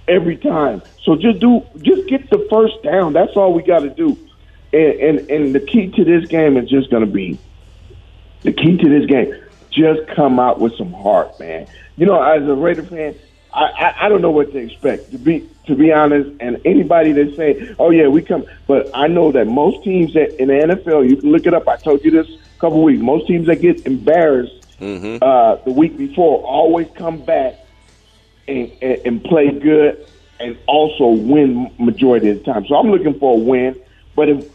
[0.07, 0.83] every time.
[1.03, 3.15] So just do, just get the first down.
[3.15, 4.17] That's all we got to do.
[4.73, 7.39] And, and and the key to this game is just going to be
[8.43, 9.35] the key to this game.
[9.71, 11.67] Just come out with some heart, man.
[11.97, 13.15] You know, as a Raider fan,
[13.53, 16.31] I, I, I don't know what to expect to be to be honest.
[16.41, 20.41] And anybody that say, "Oh yeah, we come," but I know that most teams that
[20.41, 21.69] in the NFL, you can look it up.
[21.69, 23.03] I told you this a couple weeks.
[23.03, 27.55] Most teams that get embarrassed uh, the week before always come back
[28.49, 30.07] and, and, and play good
[30.39, 32.67] and also win majority of the time.
[32.67, 33.79] So I'm looking for a win.
[34.17, 34.51] But if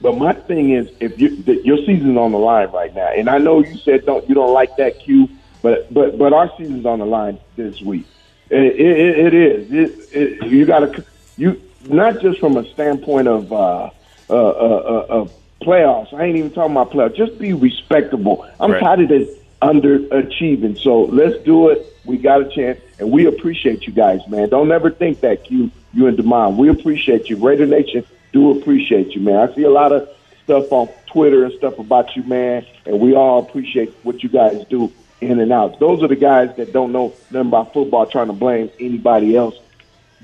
[0.00, 3.28] but my thing is, if you the, your season's on the line right now, and
[3.28, 5.28] I know you said don't you don't like that cue,
[5.62, 8.06] but but but our season's on the line this week.
[8.50, 9.72] It, it, it is.
[9.72, 11.04] It, it, you got to
[11.36, 13.90] you not just from a standpoint of uh, uh,
[14.30, 15.28] uh, uh, uh,
[15.62, 16.12] playoffs.
[16.12, 17.16] I ain't even talking about playoffs.
[17.16, 18.46] Just be respectable.
[18.60, 18.80] I'm Right.
[18.80, 19.28] tired of this
[19.62, 20.78] underachieving.
[20.78, 21.86] So let's do it.
[22.04, 24.50] We got a chance, and we appreciate you guys, man.
[24.50, 26.56] Don't ever think that Q, you and Demond.
[26.56, 27.36] We appreciate you.
[27.36, 28.04] Raider Nation
[28.34, 29.48] do appreciate you, man.
[29.48, 30.08] I see a lot of
[30.42, 34.66] stuff on Twitter and stuff about you, man, and we all appreciate what you guys
[34.68, 35.78] do in and out.
[35.78, 39.54] Those are the guys that don't know nothing about football, trying to blame anybody else.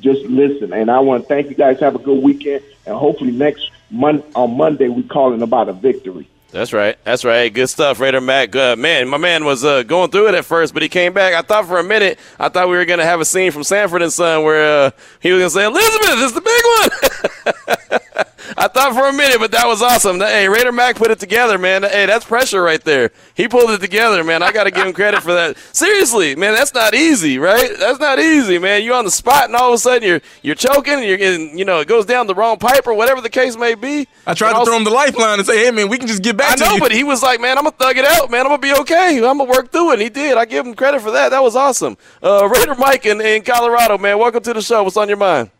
[0.00, 1.78] Just listen, and I want to thank you guys.
[1.80, 6.28] Have a good weekend, and hopefully next mon- on Monday we calling about a victory.
[6.52, 6.98] That's right.
[7.04, 7.52] That's right.
[7.52, 8.56] Good stuff, Raider Mac.
[8.56, 11.32] Uh, man, my man was uh, going through it at first, but he came back.
[11.32, 13.62] I thought for a minute, I thought we were going to have a scene from
[13.62, 14.90] Sanford and Son where uh,
[15.20, 18.26] he was going to say, Elizabeth, this is the big one.
[18.56, 20.18] I thought for a minute, but that was awesome.
[20.20, 21.82] Hey, Raider Mac put it together, man.
[21.82, 23.10] Hey, that's pressure right there.
[23.34, 24.42] He pulled it together, man.
[24.42, 25.56] I got to give him credit for that.
[25.72, 27.70] Seriously, man, that's not easy, right?
[27.78, 28.82] That's not easy, man.
[28.82, 31.58] You're on the spot, and all of a sudden you're you're choking, and you're getting,
[31.58, 34.06] you know, it goes down the wrong pipe or whatever the case may be.
[34.26, 36.08] I tried And to also- throw him the lifeline and say, "Hey, man, we can
[36.08, 37.96] just get back I to know, you." but he was like, "Man, I'm gonna thug
[37.96, 38.40] it out, man.
[38.42, 39.16] I'm gonna be okay.
[39.18, 40.36] I'm gonna work through it." And he did.
[40.36, 41.30] I give him credit for that.
[41.30, 41.96] That was awesome.
[42.22, 44.18] Uh, Raider Mike in, in Colorado, man.
[44.18, 44.82] Welcome to the show.
[44.82, 45.50] What's on your mind?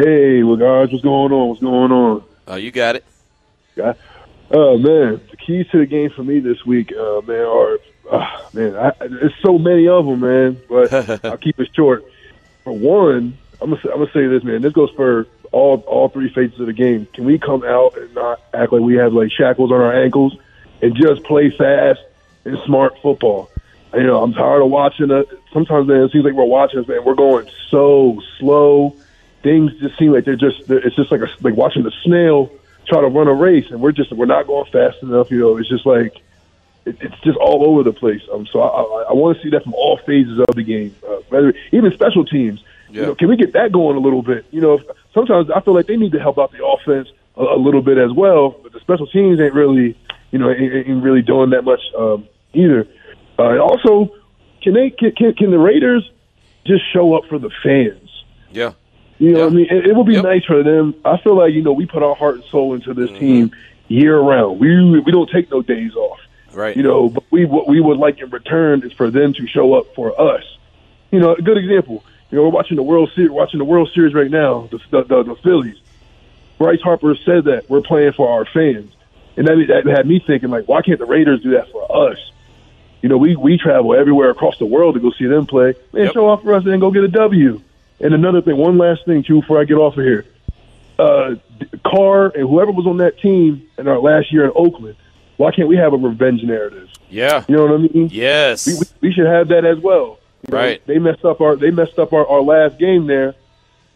[0.00, 1.48] Hey, well, guys, what's going on?
[1.48, 2.22] What's going on?
[2.46, 3.04] Oh, you got it.
[3.74, 3.94] Yeah.
[4.48, 7.78] Oh man, the keys to the game for me this week, uh, man, are
[8.08, 8.76] uh, man.
[8.76, 10.60] I, there's so many of them, man.
[10.68, 12.04] But I'll keep it short.
[12.62, 14.62] For one, I'm gonna I'm gonna say this, man.
[14.62, 17.08] This goes for all all three phases of the game.
[17.12, 20.36] Can we come out and not act like we have like shackles on our ankles
[20.80, 22.00] and just play fast
[22.44, 23.50] and smart football?
[23.94, 25.28] You know, I'm tired of watching it.
[25.52, 27.04] Sometimes, man, it seems like we're watching this, man.
[27.04, 28.94] We're going so slow.
[29.48, 30.68] Things just seem like they're just.
[30.68, 32.52] They're, it's just like a, like watching the snail
[32.86, 35.30] try to run a race, and we're just we're not going fast enough.
[35.30, 36.14] You know, it's just like
[36.84, 38.20] it, it's just all over the place.
[38.30, 40.94] Um, so I, I, I want to see that from all phases of the game,
[41.08, 42.62] uh, whether even special teams.
[42.90, 44.44] You know, can we get that going a little bit?
[44.50, 44.80] You know,
[45.14, 47.96] sometimes I feel like they need to help out the offense a, a little bit
[47.96, 49.96] as well, but the special teams ain't really,
[50.30, 52.86] you know, ain't, ain't really doing that much um, either.
[53.38, 54.14] Uh, and also,
[54.62, 56.10] can they can, can can the Raiders
[56.66, 58.10] just show up for the fans?
[58.50, 58.72] Yeah.
[59.18, 60.94] You know, what I mean, it, it would be nice for them.
[61.04, 63.18] I feel like you know we put our heart and soul into this Mm-hmm.
[63.18, 63.50] team
[63.88, 64.60] year round.
[64.60, 66.20] We we don't take no days off.
[66.52, 66.76] Right.
[66.76, 69.74] You know, but we what we would like in return is for them to show
[69.74, 70.44] up for us.
[71.10, 72.04] You know, a good example.
[72.30, 74.68] You know, we're watching the World Series, watching the World Series right now.
[74.70, 75.78] The the, the, the Phillies.
[76.58, 78.92] Bryce Harper said that we're playing for our fans,
[79.36, 82.18] and that that had me thinking like, why can't the Raiders do that for us?
[83.02, 85.74] You know, we we travel everywhere across the world to go see them play.
[85.92, 87.60] Man, show off for us and go get a W.
[88.00, 90.24] And another thing, one last thing, too, before I get off of here.
[90.98, 91.36] Uh,
[91.84, 94.96] Carr and whoever was on that team in our last year in Oakland,
[95.36, 96.88] why can't we have a revenge narrative?
[97.08, 97.44] Yeah.
[97.48, 98.08] You know what I mean?
[98.12, 98.66] Yes.
[98.66, 100.18] We, we, we should have that as well.
[100.46, 100.86] You know, Right.
[100.86, 103.34] They messed up our they messed up our, our last game there.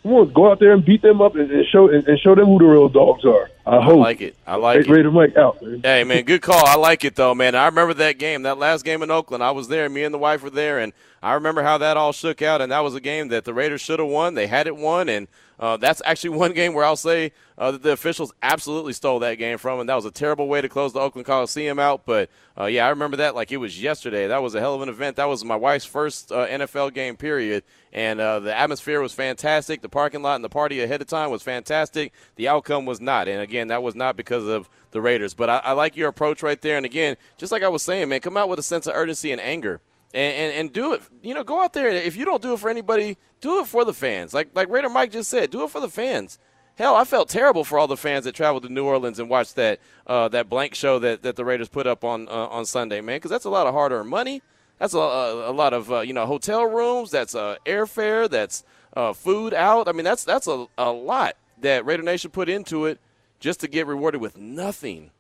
[0.03, 2.35] Come on, go out there and beat them up and, and show and, and show
[2.35, 3.49] them who the real dogs are.
[3.65, 3.95] I hope.
[3.95, 4.37] I like it.
[4.45, 4.89] I like it.
[4.89, 5.81] Raider Mike out, man.
[5.85, 6.67] Hey man, good call.
[6.67, 7.55] I like it though, man.
[7.55, 9.45] I remember that game, that last game in Oakland.
[9.45, 9.89] I was there.
[9.89, 10.93] Me and the wife were there, and
[11.23, 12.61] I remember how that all shook out.
[12.61, 14.35] And that was a game that the Raiders should have won.
[14.35, 15.29] They had it won, and
[15.63, 19.37] uh, that's actually one game where I'll say uh, that the officials absolutely stole that
[19.37, 22.05] game from, and that was a terrible way to close the Oakland Coliseum out.
[22.05, 24.27] But uh, yeah, I remember that like it was yesterday.
[24.27, 25.17] That was a hell of an event.
[25.17, 27.63] That was my wife's first uh, NFL game, period.
[27.93, 29.83] And uh, the atmosphere was fantastic.
[29.83, 32.13] The parking lot and the party ahead of time was fantastic.
[32.35, 33.29] The outcome was not.
[33.29, 35.33] And again, that was not because of the Raiders.
[35.33, 36.77] But I, I like your approach right there.
[36.77, 39.31] And again, just like I was saying, man, come out with a sense of urgency
[39.31, 39.81] and anger.
[40.15, 41.03] And, and, and do it.
[41.23, 41.89] You know, go out there.
[41.89, 44.35] If you don't do it for anybody, do it for the fans.
[44.35, 46.39] Like like Raider Mike just said, do it for the fans.
[46.77, 49.57] Hell, I felt terrible for all the fans that traveled to New Orleans and watched
[49.57, 53.01] that uh, that blank show that, that the Raiders put up on uh, on Sunday,
[53.01, 53.17] man.
[53.17, 54.43] Because that's a lot of hard earned money.
[54.79, 57.11] That's a, a, a lot of uh, you know hotel rooms.
[57.11, 58.29] That's uh, airfare.
[58.29, 58.65] That's
[58.97, 59.87] uh, food out.
[59.87, 62.99] I mean, that's that's a, a lot that Raider Nation put into it
[63.39, 65.11] just to get rewarded with nothing,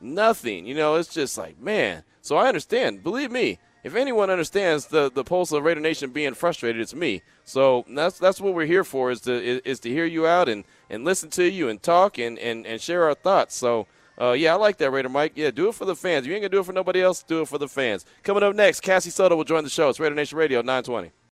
[0.00, 0.64] nothing.
[0.64, 2.04] You know, it's just like man.
[2.22, 3.02] So I understand.
[3.02, 7.22] Believe me, if anyone understands the, the pulse of Raider Nation being frustrated, it's me.
[7.44, 10.64] So that's that's what we're here for is to is, to hear you out and,
[10.88, 13.56] and listen to you and talk and, and, and share our thoughts.
[13.56, 13.86] So
[14.20, 15.32] uh, yeah, I like that, Raider Mike.
[15.34, 16.26] Yeah, do it for the fans.
[16.26, 17.22] You ain't gonna do it for nobody else.
[17.22, 18.04] Do it for the fans.
[18.22, 19.88] Coming up next, Cassie Soto will join the show.
[19.88, 21.12] It's Raider Nation Radio 920.